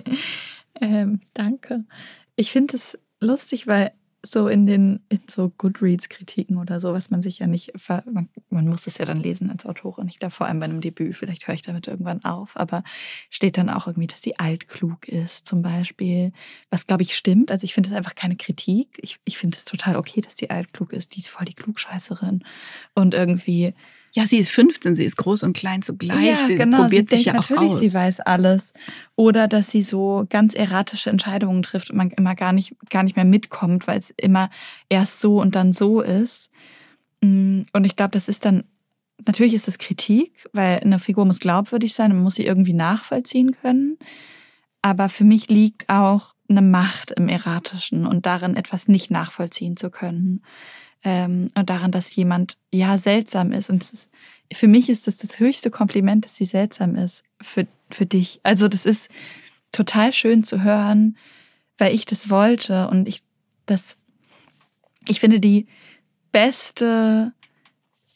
[0.80, 1.84] ähm, danke.
[2.36, 3.92] Ich finde es lustig, weil
[4.24, 8.66] so in den in so Goodreads-Kritiken oder so, was man sich ja nicht, man, man
[8.66, 10.08] muss es ja dann lesen als Autorin.
[10.08, 12.82] Ich glaube, vor allem bei einem Debüt, vielleicht höre ich damit irgendwann auf, aber
[13.30, 16.32] steht dann auch irgendwie, dass sie altklug ist, zum Beispiel,
[16.70, 17.52] was glaube ich stimmt.
[17.52, 18.98] Also ich finde es einfach keine Kritik.
[19.02, 21.14] Ich, ich finde es total okay, dass die altklug ist.
[21.14, 22.42] Die ist voll die Klugscheißerin.
[22.94, 23.74] Und irgendwie,
[24.14, 26.24] ja, sie ist 15, sie ist groß und klein zugleich.
[26.24, 27.80] Ja, sie genau, probiert sie sich ja auch natürlich, aus.
[27.80, 28.72] sie weiß alles.
[29.16, 33.16] Oder dass sie so ganz erratische Entscheidungen trifft und man immer gar nicht, gar nicht
[33.16, 34.50] mehr mitkommt, weil es immer
[34.88, 36.50] erst so und dann so ist.
[37.20, 38.64] Mm, und ich glaube, das ist dann,
[39.26, 43.56] natürlich ist das Kritik, weil eine Figur muss glaubwürdig sein und muss sie irgendwie nachvollziehen
[43.60, 43.98] können.
[44.80, 49.90] Aber für mich liegt auch eine Macht im Erratischen und darin, etwas nicht nachvollziehen zu
[49.90, 50.42] können
[51.04, 53.70] ähm, und daran, dass jemand ja seltsam ist.
[53.70, 54.08] Und ist,
[54.52, 58.40] für mich ist das das höchste Kompliment, dass sie seltsam ist für, für dich.
[58.42, 59.08] Also das ist
[59.72, 61.16] total schön zu hören,
[61.76, 63.22] weil ich das wollte und ich
[63.66, 63.96] das,
[65.06, 65.66] ich finde die
[66.32, 67.32] beste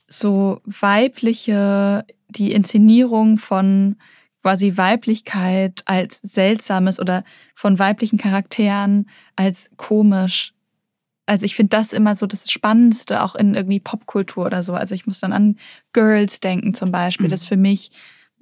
[0.08, 3.96] so weibliche, die Inszenierung von
[4.42, 7.24] quasi Weiblichkeit als seltsames oder
[7.54, 10.52] von weiblichen Charakteren als komisch
[11.26, 14.74] also ich finde das immer so das Spannendste, auch in irgendwie Popkultur oder so.
[14.74, 15.56] Also ich muss dann an
[15.92, 17.30] Girls denken zum Beispiel, mhm.
[17.30, 17.92] das für mich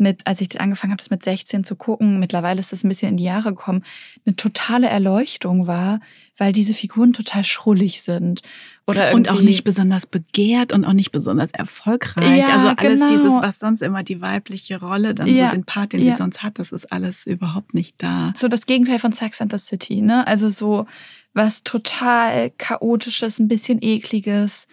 [0.00, 2.88] mit, als ich das angefangen habe, das mit 16 zu gucken, mittlerweile ist das ein
[2.88, 3.84] bisschen in die Jahre gekommen,
[4.24, 6.00] eine totale Erleuchtung war,
[6.38, 8.40] weil diese Figuren total schrullig sind.
[8.86, 12.38] Oder und auch nicht besonders begehrt und auch nicht besonders erfolgreich.
[12.38, 13.12] Ja, also alles genau.
[13.12, 16.12] dieses, was sonst immer die weibliche Rolle, dann ja, so den Part, den ja.
[16.12, 18.32] sie sonst hat, das ist alles überhaupt nicht da.
[18.36, 20.26] So das Gegenteil von Sex and the City, ne?
[20.26, 20.86] Also so
[21.32, 24.66] was total chaotisches, ein bisschen ekliges.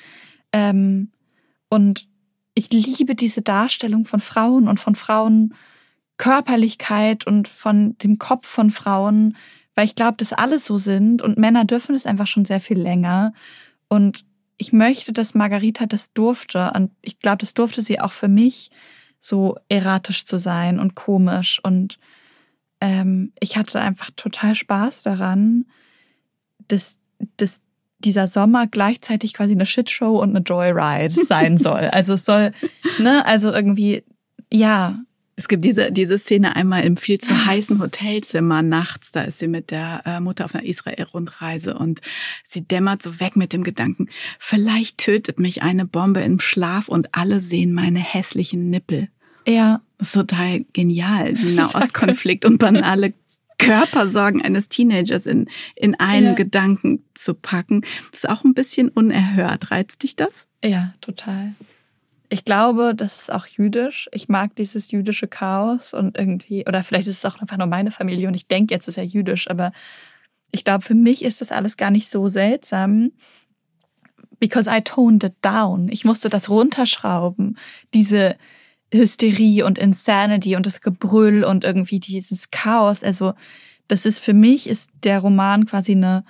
[0.51, 1.11] Ähm,
[1.69, 2.07] und
[2.53, 5.53] ich liebe diese Darstellung von Frauen und von Frauen
[6.17, 9.37] Körperlichkeit und von dem Kopf von Frauen,
[9.75, 12.79] weil ich glaube, dass alle so sind und Männer dürfen es einfach schon sehr viel
[12.79, 13.33] länger.
[13.87, 14.25] Und
[14.57, 16.71] ich möchte, dass Margarita das durfte.
[16.75, 18.71] Und ich glaube, das durfte sie auch für mich,
[19.19, 21.59] so erratisch zu sein und komisch.
[21.63, 21.99] Und
[22.81, 25.65] ähm, ich hatte einfach total Spaß daran,
[26.67, 26.95] dass,
[27.37, 27.59] dass
[27.99, 31.85] dieser Sommer gleichzeitig quasi eine Shitshow und eine Joyride sein soll.
[31.85, 32.53] Also es soll,
[32.99, 34.03] ne, also irgendwie,
[34.51, 34.99] ja.
[35.39, 39.11] Es gibt diese, diese Szene einmal im viel zu heißen Hotelzimmer nachts.
[39.11, 42.01] Da ist sie mit der äh, Mutter auf einer Israel-Rundreise und
[42.43, 44.07] sie dämmert so weg mit dem Gedanken,
[44.39, 49.09] vielleicht tötet mich eine Bombe im Schlaf und alle sehen meine hässlichen Nippel.
[49.47, 49.81] Ja.
[49.99, 51.33] Das ist total genial.
[51.55, 53.13] Nahostkonflikt und banale
[53.57, 56.33] Körpersorgen eines Teenagers in, in einen ja.
[56.33, 57.81] Gedanken zu packen.
[58.11, 59.71] Das ist auch ein bisschen unerhört.
[59.71, 60.47] Reizt dich das?
[60.63, 61.53] Ja, total.
[62.29, 64.09] ich glaube, das ist auch jüdisch.
[64.11, 67.91] Ich mag dieses jüdische Chaos und irgendwie, oder vielleicht ist es auch einfach nur meine
[67.91, 69.71] Familie und ich denke, jetzt ist er jüdisch, aber
[70.51, 73.11] ich glaube, für mich ist das alles gar nicht so seltsam,
[74.39, 75.89] because I toned it down.
[75.89, 77.57] Ich musste das runterschrauben,
[77.93, 78.35] diese
[78.93, 83.03] Hysterie und Insanity und das Gebrüll und irgendwie dieses Chaos.
[83.03, 83.33] Also,
[83.87, 86.23] das ist für mich, ist der Roman quasi eine,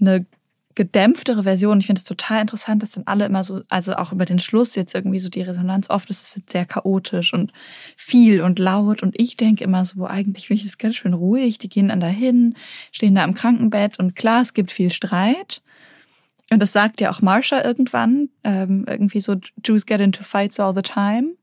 [0.00, 0.26] eine
[0.74, 1.78] gedämpftere Version.
[1.78, 4.74] Ich finde es total interessant, dass dann alle immer so, also auch über den Schluss
[4.74, 7.52] jetzt irgendwie so die Resonanz oft ist, es wird sehr chaotisch und
[7.96, 9.02] viel und laut.
[9.02, 11.58] Und ich denke immer so, eigentlich finde ich es ganz schön ruhig.
[11.58, 12.56] Die gehen dann dahin,
[12.90, 15.62] stehen da im Krankenbett und klar, es gibt viel Streit.
[16.50, 20.74] Und das sagt ja auch Marsha irgendwann, ähm, irgendwie so, Jews get into fights all
[20.74, 21.36] the time.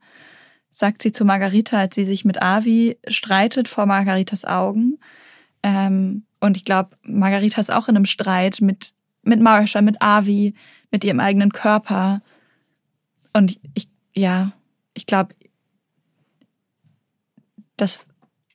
[0.71, 4.99] Sagt sie zu Margarita, als sie sich mit Avi streitet vor Margaritas Augen.
[5.63, 8.93] Ähm, und ich glaube, Margarita ist auch in einem Streit mit,
[9.23, 10.55] mit Marsha, mit Avi,
[10.89, 12.21] mit ihrem eigenen Körper.
[13.33, 14.53] Und ich, ja,
[14.93, 15.35] ich glaube,
[17.77, 18.07] das,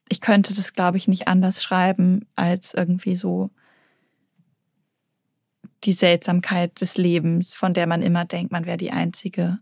[0.08, 3.50] ich könnte das, glaube ich, nicht anders schreiben als irgendwie so
[5.84, 9.58] die Seltsamkeit des Lebens, von der man immer denkt, man wäre die Einzige,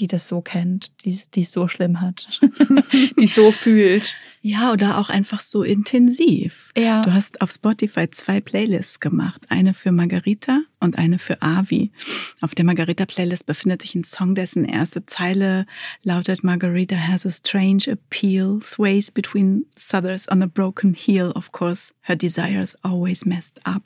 [0.00, 2.40] die das so kennt, die, die es so schlimm hat,
[3.20, 4.14] die so fühlt.
[4.40, 6.72] Ja, oder auch einfach so intensiv.
[6.76, 7.02] Ja.
[7.02, 9.42] Du hast auf Spotify zwei Playlists gemacht.
[9.50, 11.92] Eine für Margarita und eine für Avi.
[12.40, 15.66] Auf der Margarita-Playlist befindet sich ein Song, dessen erste Zeile
[16.02, 21.32] lautet Margarita has a strange appeal, sways between southers on a broken heel.
[21.32, 23.82] Of course, her desires always messed up.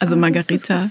[0.00, 0.90] Also oh, Margarita,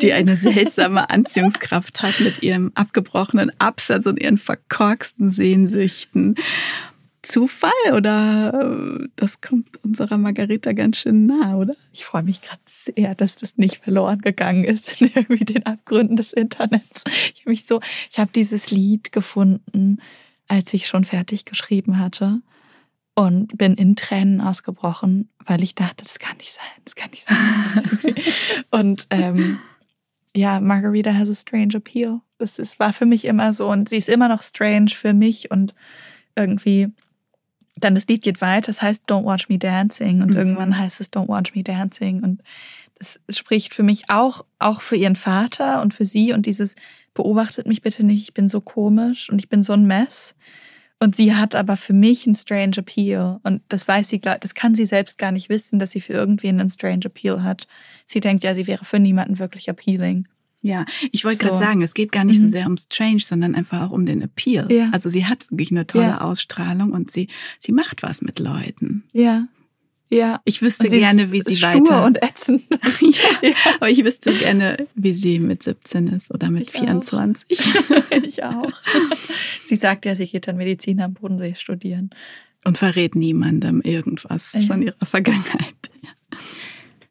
[0.00, 6.36] die eine seltsame Anziehungskraft hat mit ihrem abgebrochenen Absatz und ihren verkorksten Sehnsüchten.
[7.22, 11.74] Zufall oder äh, das kommt unserer Margarita ganz schön nah, oder?
[11.92, 16.16] Ich freue mich gerade sehr, dass das nicht verloren gegangen ist in irgendwie den Abgründen
[16.16, 17.04] des Internets.
[17.34, 17.80] Ich habe mich so,
[18.10, 19.98] ich habe dieses Lied gefunden,
[20.48, 22.40] als ich schon fertig geschrieben hatte
[23.20, 27.28] und bin in Tränen ausgebrochen, weil ich dachte, das kann nicht sein, das kann nicht
[27.28, 28.14] sein.
[28.70, 29.58] und ähm,
[30.34, 32.22] ja, Margarita has a strange appeal.
[32.38, 35.50] Das ist, war für mich immer so und sie ist immer noch strange für mich
[35.50, 35.74] und
[36.34, 36.88] irgendwie
[37.76, 40.36] dann das Lied geht weiter, es heißt Don't Watch Me Dancing und mhm.
[40.36, 42.42] irgendwann heißt es Don't Watch Me Dancing und
[42.98, 46.74] es spricht für mich auch, auch für ihren Vater und für sie und dieses
[47.12, 50.34] beobachtet mich bitte nicht, ich bin so komisch und ich bin so ein Mess.
[51.02, 53.40] Und sie hat aber für mich einen strange Appeal.
[53.42, 56.60] Und das weiß sie, das kann sie selbst gar nicht wissen, dass sie für irgendwen
[56.60, 57.66] einen strange Appeal hat.
[58.04, 60.28] Sie denkt ja, sie wäre für niemanden wirklich appealing.
[60.62, 61.46] Ja, ich wollte so.
[61.46, 62.46] gerade sagen, es geht gar nicht mhm.
[62.46, 64.70] so sehr um Strange, sondern einfach auch um den Appeal.
[64.70, 64.90] Ja.
[64.92, 66.20] Also sie hat wirklich eine tolle ja.
[66.20, 67.28] Ausstrahlung und sie,
[67.58, 69.04] sie macht was mit Leuten.
[69.12, 69.46] Ja.
[70.10, 70.40] Ja.
[70.44, 72.04] Ich wüsste gerne, wie sie stur weiter.
[72.04, 72.64] und ätzend.
[73.00, 77.60] ja, ja, aber ich wüsste gerne, wie sie mit 17 ist oder mit ich 24.
[77.60, 78.10] Auch.
[78.24, 78.72] ich auch.
[79.66, 82.10] Sie sagt ja, sie geht dann Medizin am Bodensee studieren.
[82.64, 84.62] Und verrät niemandem irgendwas ja.
[84.62, 85.90] von ihrer Vergangenheit.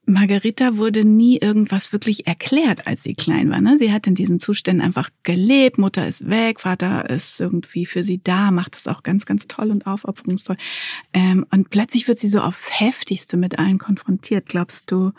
[0.10, 3.62] Margarita wurde nie irgendwas wirklich erklärt, als sie klein war.
[3.62, 3.78] Ne?
[3.78, 5.78] Sie hat in diesen Zuständen einfach gelebt.
[5.78, 9.70] Mutter ist weg, Vater ist irgendwie für sie da, macht das auch ganz, ganz toll
[9.70, 10.58] und aufopferungsvoll.
[11.14, 14.48] Ähm, und plötzlich wird sie so aufs Heftigste mit allen konfrontiert.
[14.48, 15.12] Glaubst du,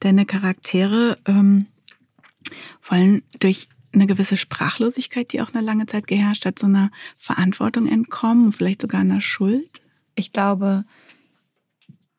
[0.00, 1.66] deine Charaktere ähm,
[2.82, 7.86] wollen durch eine gewisse Sprachlosigkeit, die auch eine lange Zeit geherrscht hat, so einer Verantwortung
[7.86, 9.82] entkommen, vielleicht sogar einer Schuld?
[10.14, 10.84] Ich glaube,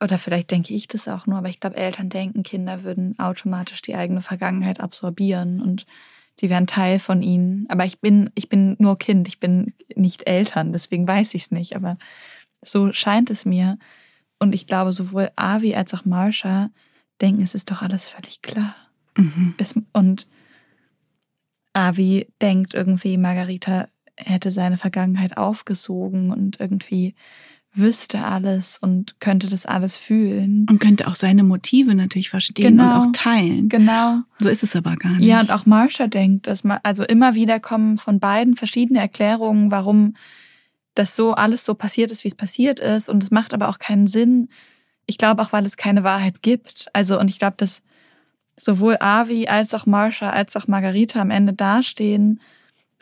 [0.01, 3.81] oder vielleicht denke ich das auch nur, aber ich glaube, Eltern denken, Kinder würden automatisch
[3.81, 5.85] die eigene Vergangenheit absorbieren und
[6.39, 7.65] sie wären Teil von ihnen.
[7.69, 11.51] Aber ich bin, ich bin nur Kind, ich bin nicht Eltern, deswegen weiß ich es
[11.51, 11.75] nicht.
[11.75, 11.97] Aber
[12.63, 13.77] so scheint es mir.
[14.39, 16.69] Und ich glaube, sowohl Avi als auch Marsha
[17.21, 18.75] denken, es ist doch alles völlig klar.
[19.17, 19.55] Mhm.
[19.57, 20.27] Es, und
[21.73, 27.15] Avi denkt irgendwie, Margarita hätte seine Vergangenheit aufgesogen und irgendwie
[27.73, 30.65] wüsste alles und könnte das alles fühlen.
[30.69, 33.69] Und könnte auch seine Motive natürlich verstehen genau, und auch teilen.
[33.69, 34.21] Genau.
[34.39, 35.27] So ist es aber gar nicht.
[35.27, 39.71] Ja, und auch Marsha denkt, dass man, also immer wieder kommen von beiden verschiedene Erklärungen,
[39.71, 40.15] warum
[40.95, 43.07] das so alles so passiert ist, wie es passiert ist.
[43.07, 44.49] Und es macht aber auch keinen Sinn.
[45.05, 46.87] Ich glaube auch, weil es keine Wahrheit gibt.
[46.93, 47.81] Also, und ich glaube, dass
[48.57, 52.41] sowohl Avi als auch Marsha als auch Margarita am Ende dastehen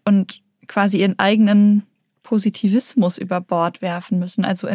[0.06, 1.84] und quasi ihren eigenen
[2.28, 4.68] Positivismus über Bord werfen müssen, also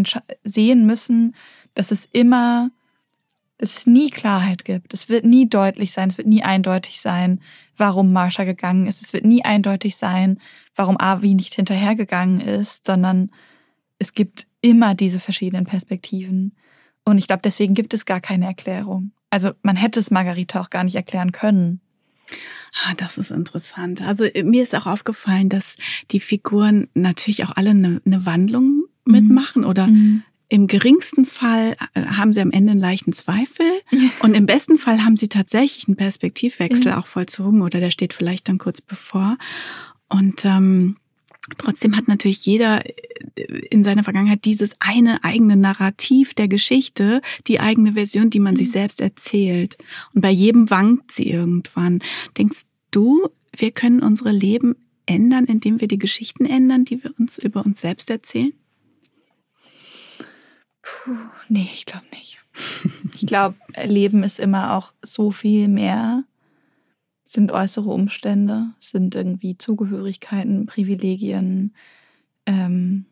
[0.42, 1.36] sehen müssen,
[1.74, 2.70] dass es immer,
[3.58, 4.94] dass es nie Klarheit gibt.
[4.94, 7.40] Es wird nie deutlich sein, es wird nie eindeutig sein,
[7.76, 9.02] warum Marsha gegangen ist.
[9.02, 10.38] Es wird nie eindeutig sein,
[10.74, 13.30] warum Avi nicht hinterhergegangen ist, sondern
[13.98, 16.56] es gibt immer diese verschiedenen Perspektiven.
[17.04, 19.12] Und ich glaube, deswegen gibt es gar keine Erklärung.
[19.28, 21.81] Also man hätte es Margarita auch gar nicht erklären können.
[22.84, 24.00] Ah, das ist interessant.
[24.02, 25.76] Also äh, mir ist auch aufgefallen, dass
[26.10, 29.12] die Figuren natürlich auch alle eine, eine Wandlung mhm.
[29.12, 30.22] mitmachen oder mhm.
[30.48, 33.66] im geringsten Fall äh, haben sie am Ende einen leichten Zweifel
[34.20, 38.48] und im besten Fall haben sie tatsächlich einen Perspektivwechsel auch vollzogen oder der steht vielleicht
[38.48, 39.36] dann kurz bevor.
[40.08, 40.96] Und ähm,
[41.58, 47.60] Trotzdem hat natürlich jeder äh, in seiner Vergangenheit dieses eine eigene Narrativ der Geschichte, die
[47.60, 48.72] eigene Version, die man sich mhm.
[48.72, 49.76] selbst erzählt.
[50.14, 52.00] Und bei jedem wankt sie irgendwann.
[52.38, 54.76] Denkst du, wir können unsere Leben
[55.06, 58.52] ändern, indem wir die Geschichten ändern, die wir uns über uns selbst erzählen?
[60.82, 61.16] Puh,
[61.48, 62.38] nee, ich glaube nicht.
[63.14, 66.24] Ich glaube, Leben ist immer auch so viel mehr
[67.32, 71.72] sind äußere Umstände, sind irgendwie Zugehörigkeiten, Privilegien,
[72.44, 73.06] ähm,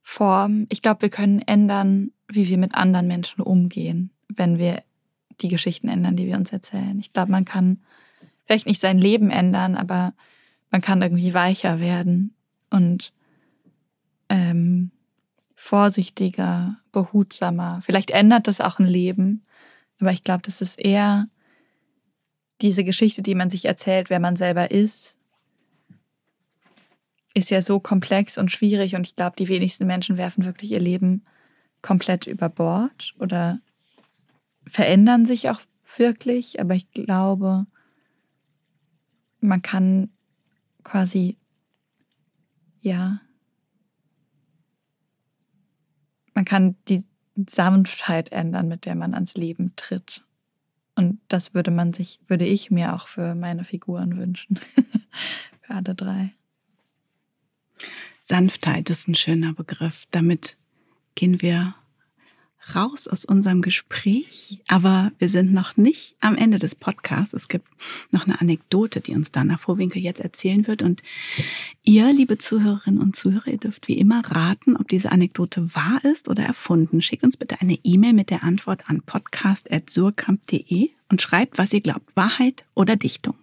[0.00, 0.66] Formen.
[0.70, 4.82] Ich glaube, wir können ändern, wie wir mit anderen Menschen umgehen, wenn wir
[5.42, 6.98] die Geschichten ändern, die wir uns erzählen.
[6.98, 7.82] Ich glaube, man kann
[8.46, 10.14] vielleicht nicht sein Leben ändern, aber
[10.70, 12.34] man kann irgendwie weicher werden
[12.70, 13.12] und
[14.30, 14.92] ähm,
[15.56, 17.82] vorsichtiger, behutsamer.
[17.82, 19.44] Vielleicht ändert das auch ein Leben,
[20.00, 21.28] aber ich glaube, das ist eher
[22.62, 25.16] diese Geschichte, die man sich erzählt, wer man selber ist,
[27.34, 30.80] ist ja so komplex und schwierig und ich glaube, die wenigsten Menschen werfen wirklich ihr
[30.80, 31.24] Leben
[31.82, 33.60] komplett über Bord oder
[34.66, 35.60] verändern sich auch
[35.96, 37.66] wirklich, aber ich glaube,
[39.40, 40.10] man kann
[40.82, 41.36] quasi,
[42.80, 43.20] ja,
[46.34, 47.04] man kann die
[47.48, 50.25] Sanftheit ändern, mit der man ans Leben tritt.
[50.96, 54.58] Und das würde man sich, würde ich mir auch für meine Figuren wünschen.
[55.60, 56.32] für alle drei.
[58.20, 60.06] Sanftheit ist ein schöner Begriff.
[60.10, 60.56] Damit
[61.14, 61.74] gehen wir
[62.74, 67.34] raus aus unserem Gespräch, aber wir sind noch nicht am Ende des Podcasts.
[67.34, 67.66] Es gibt
[68.10, 70.82] noch eine Anekdote, die uns Dana Vorwinkel jetzt erzählen wird.
[70.82, 71.02] Und
[71.84, 76.28] ihr, liebe Zuhörerinnen und Zuhörer, ihr dürft wie immer raten, ob diese Anekdote wahr ist
[76.28, 77.02] oder erfunden.
[77.02, 82.16] Schickt uns bitte eine E-Mail mit der Antwort an podcast.surkamp.de und schreibt, was ihr glaubt,
[82.16, 83.34] Wahrheit oder Dichtung.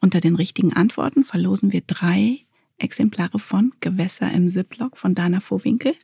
[0.00, 2.40] Unter den richtigen Antworten verlosen wir drei
[2.78, 5.94] Exemplare von Gewässer im Ziplock von Dana Vorwinkel.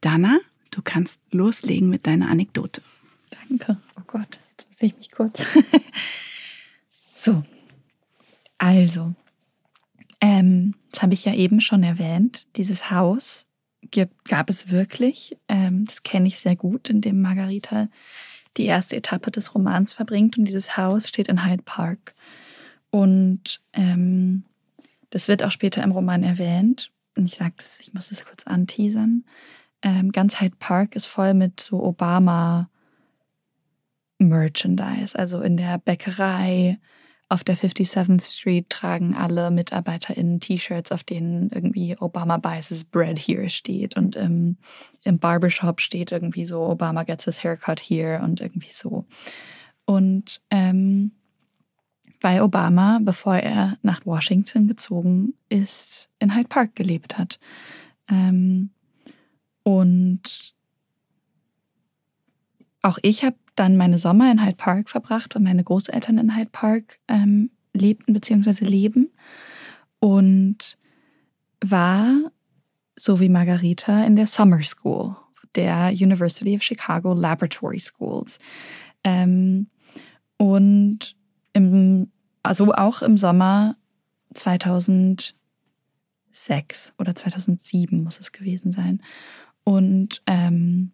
[0.00, 0.38] Dana,
[0.72, 2.82] Du kannst loslegen mit deiner Anekdote.
[3.30, 3.76] Danke.
[3.96, 5.44] Oh Gott, jetzt muss ich mich kurz.
[7.14, 7.44] so,
[8.56, 9.14] also,
[10.20, 12.46] ähm, das habe ich ja eben schon erwähnt.
[12.56, 13.46] Dieses Haus
[13.90, 15.36] gibt, gab es wirklich.
[15.46, 17.88] Ähm, das kenne ich sehr gut, in dem Margarita
[18.56, 20.38] die erste Etappe des Romans verbringt.
[20.38, 22.14] Und dieses Haus steht in Hyde Park.
[22.90, 24.44] Und ähm,
[25.10, 26.90] das wird auch später im Roman erwähnt.
[27.14, 29.24] Und ich sage das, ich muss das kurz anteasern
[29.82, 32.68] ähm, ganz Hyde Park ist voll mit so Obama
[34.18, 35.18] Merchandise.
[35.18, 36.78] Also in der Bäckerei
[37.28, 43.18] auf der 57th Street tragen alle MitarbeiterInnen T-Shirts, auf denen irgendwie Obama buys his bread
[43.18, 43.96] here steht.
[43.96, 44.58] Und im,
[45.04, 49.06] im Barbershop steht irgendwie so Obama gets his haircut here und irgendwie so.
[49.86, 51.12] Und ähm,
[52.20, 57.40] weil Obama, bevor er nach Washington gezogen ist, in Hyde Park gelebt hat.
[58.08, 58.70] Ähm,
[59.62, 60.54] und
[62.82, 66.50] auch ich habe dann meine Sommer in Hyde Park verbracht und meine Großeltern in Hyde
[66.50, 68.64] Park ähm, lebten bzw.
[68.64, 69.10] leben
[70.00, 70.76] und
[71.64, 72.32] war,
[72.96, 75.16] so wie Margarita, in der Summer School
[75.54, 78.38] der University of Chicago Laboratory Schools.
[79.04, 79.68] Ähm,
[80.36, 81.14] und
[81.52, 82.10] im,
[82.42, 83.76] also auch im Sommer
[84.34, 85.34] 2006
[86.98, 89.02] oder 2007 muss es gewesen sein.
[89.64, 90.92] Und ähm,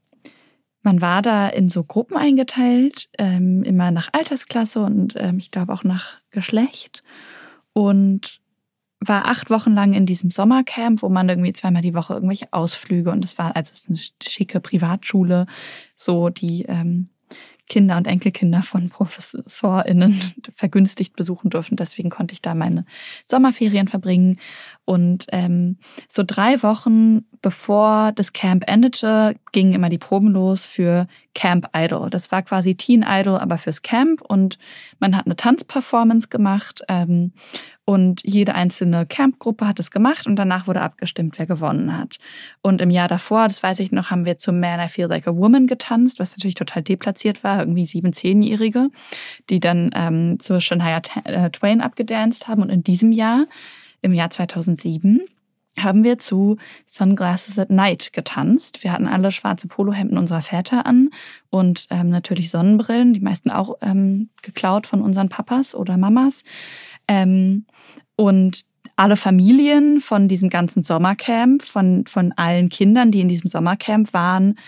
[0.82, 5.72] man war da in so Gruppen eingeteilt, ähm, immer nach Altersklasse und ähm, ich glaube
[5.72, 7.02] auch nach Geschlecht.
[7.72, 8.40] Und
[9.00, 13.10] war acht Wochen lang in diesem Sommercamp, wo man irgendwie zweimal die Woche irgendwelche Ausflüge
[13.10, 15.46] und es war also es ist eine schicke Privatschule,
[15.94, 17.08] so die ähm,
[17.68, 20.20] Kinder und Enkelkinder von ProfessorInnen
[20.54, 21.76] vergünstigt besuchen durften.
[21.76, 22.84] Deswegen konnte ich da meine
[23.26, 24.38] Sommerferien verbringen.
[24.88, 25.76] Und ähm,
[26.08, 32.08] so drei Wochen bevor das Camp endete, gingen immer die Proben los für Camp Idol.
[32.08, 34.22] Das war quasi Teen Idol, aber fürs Camp.
[34.22, 34.58] Und
[34.98, 36.82] man hat eine Tanzperformance gemacht.
[36.88, 37.32] Ähm,
[37.84, 42.16] und jede einzelne Campgruppe hat es gemacht und danach wurde abgestimmt, wer gewonnen hat.
[42.62, 45.28] Und im Jahr davor, das weiß ich noch, haben wir zum Man I Feel Like
[45.28, 48.88] a Woman getanzt, was natürlich total deplatziert war, irgendwie sieben, zehnjährige,
[49.50, 52.62] die dann ähm, zur Shania äh, Twain abgedanced haben.
[52.62, 53.44] Und in diesem Jahr,
[54.02, 55.20] im Jahr 2007,
[55.78, 58.82] haben wir zu Sunglasses at Night getanzt.
[58.82, 61.10] Wir hatten alle schwarze Polohemden unserer Väter an
[61.50, 66.42] und ähm, natürlich Sonnenbrillen, die meisten auch ähm, geklaut von unseren Papas oder Mamas.
[67.06, 67.66] Ähm,
[68.16, 68.62] und
[68.96, 74.58] alle Familien von diesem ganzen Sommercamp, von, von allen Kindern, die in diesem Sommercamp waren,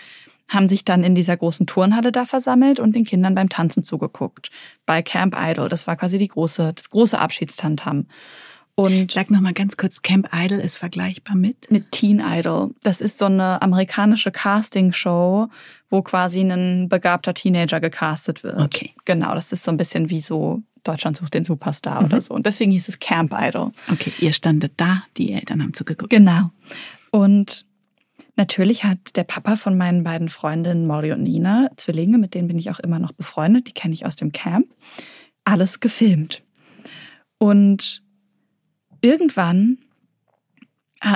[0.47, 4.51] haben sich dann in dieser großen Turnhalle da versammelt und den Kindern beim Tanzen zugeguckt.
[4.85, 5.69] Bei Camp Idol.
[5.69, 8.07] Das war quasi die große, das große Abschiedstantam.
[8.75, 12.71] Und sag noch mal ganz kurz, Camp Idol ist vergleichbar mit mit Teen Idol.
[12.83, 15.49] Das ist so eine amerikanische Casting-Show,
[15.89, 18.57] wo quasi ein begabter Teenager gecastet wird.
[18.57, 18.93] Okay.
[19.05, 22.05] Genau, das ist so ein bisschen wie so Deutschland sucht den Superstar mhm.
[22.07, 22.33] oder so.
[22.33, 23.71] Und deswegen hieß es Camp Idol.
[23.91, 26.09] Okay, ihr standet da, die Eltern haben zugeguckt.
[26.09, 26.51] Genau.
[27.11, 27.65] Und
[28.35, 32.57] natürlich hat der Papa von meinen beiden Freundinnen Molly und Nina, Zwillinge, mit denen bin
[32.57, 34.67] ich auch immer noch befreundet, die kenne ich aus dem Camp,
[35.43, 36.41] alles gefilmt.
[37.37, 38.01] Und
[39.01, 39.79] irgendwann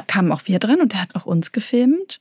[0.07, 2.19] kamen auch wir dran und er hat auch uns gefilmt.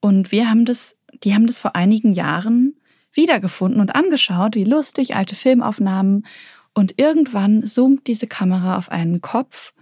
[0.00, 2.76] Und wir haben das, die haben das vor einigen Jahren
[3.12, 6.26] wiedergefunden und angeschaut, wie lustig, alte Filmaufnahmen.
[6.74, 9.72] Und irgendwann zoomt diese Kamera auf einen Kopf,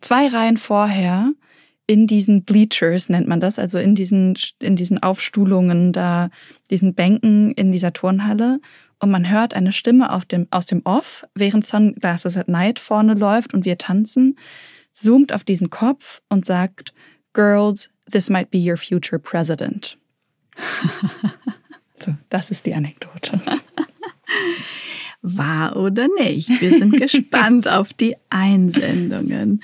[0.00, 1.32] zwei Reihen vorher,
[1.88, 6.30] in diesen Bleachers nennt man das, also in diesen, in diesen Aufstuhlungen da,
[6.70, 8.60] diesen Bänken in dieser Turnhalle
[9.00, 13.14] und man hört eine Stimme auf dem, aus dem Off, während Sunglasses at Night vorne
[13.14, 14.38] läuft und wir tanzen,
[14.92, 16.94] zoomt auf diesen Kopf und sagt,
[17.32, 19.98] Girls, this might be your future president.
[21.96, 23.40] so, das ist die Anekdote.
[25.22, 26.48] Wahr oder nicht?
[26.60, 29.62] Wir sind gespannt auf die Einsendungen.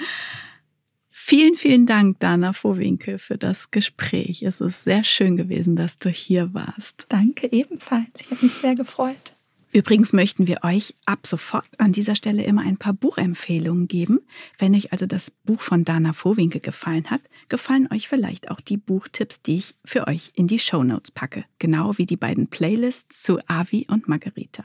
[1.25, 4.43] Vielen, vielen Dank, Dana Vorwinkel, für das Gespräch.
[4.43, 7.07] Es ist sehr schön gewesen, dass du hier warst.
[7.09, 8.09] Danke ebenfalls.
[8.19, 9.33] Ich habe mich sehr gefreut.
[9.73, 14.19] Übrigens möchten wir euch ab sofort an dieser Stelle immer ein paar Buchempfehlungen geben.
[14.59, 18.77] Wenn euch also das Buch von Dana Vorwinkel gefallen hat, gefallen euch vielleicht auch die
[18.77, 21.45] Buchtipps, die ich für euch in die Show Notes packe.
[21.61, 24.65] Genau wie die beiden Playlists zu Avi und Margarita.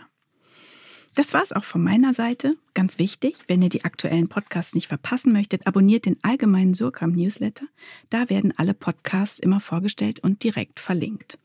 [1.18, 2.57] Das war's auch von meiner Seite.
[2.76, 7.65] Ganz wichtig, wenn ihr die aktuellen Podcasts nicht verpassen möchtet, abonniert den allgemeinen Surkamp Newsletter.
[8.11, 11.39] Da werden alle Podcasts immer vorgestellt und direkt verlinkt.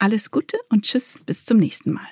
[0.00, 2.08] Alles Gute und Tschüss, bis zum nächsten Mal.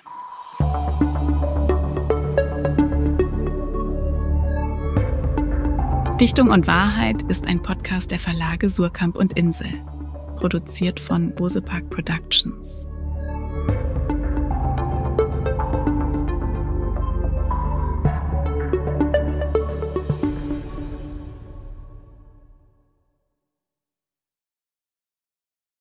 [6.20, 9.72] Dichtung und Wahrheit ist ein Podcast der Verlage Surkamp und Insel,
[10.36, 12.86] produziert von Bosepark Productions.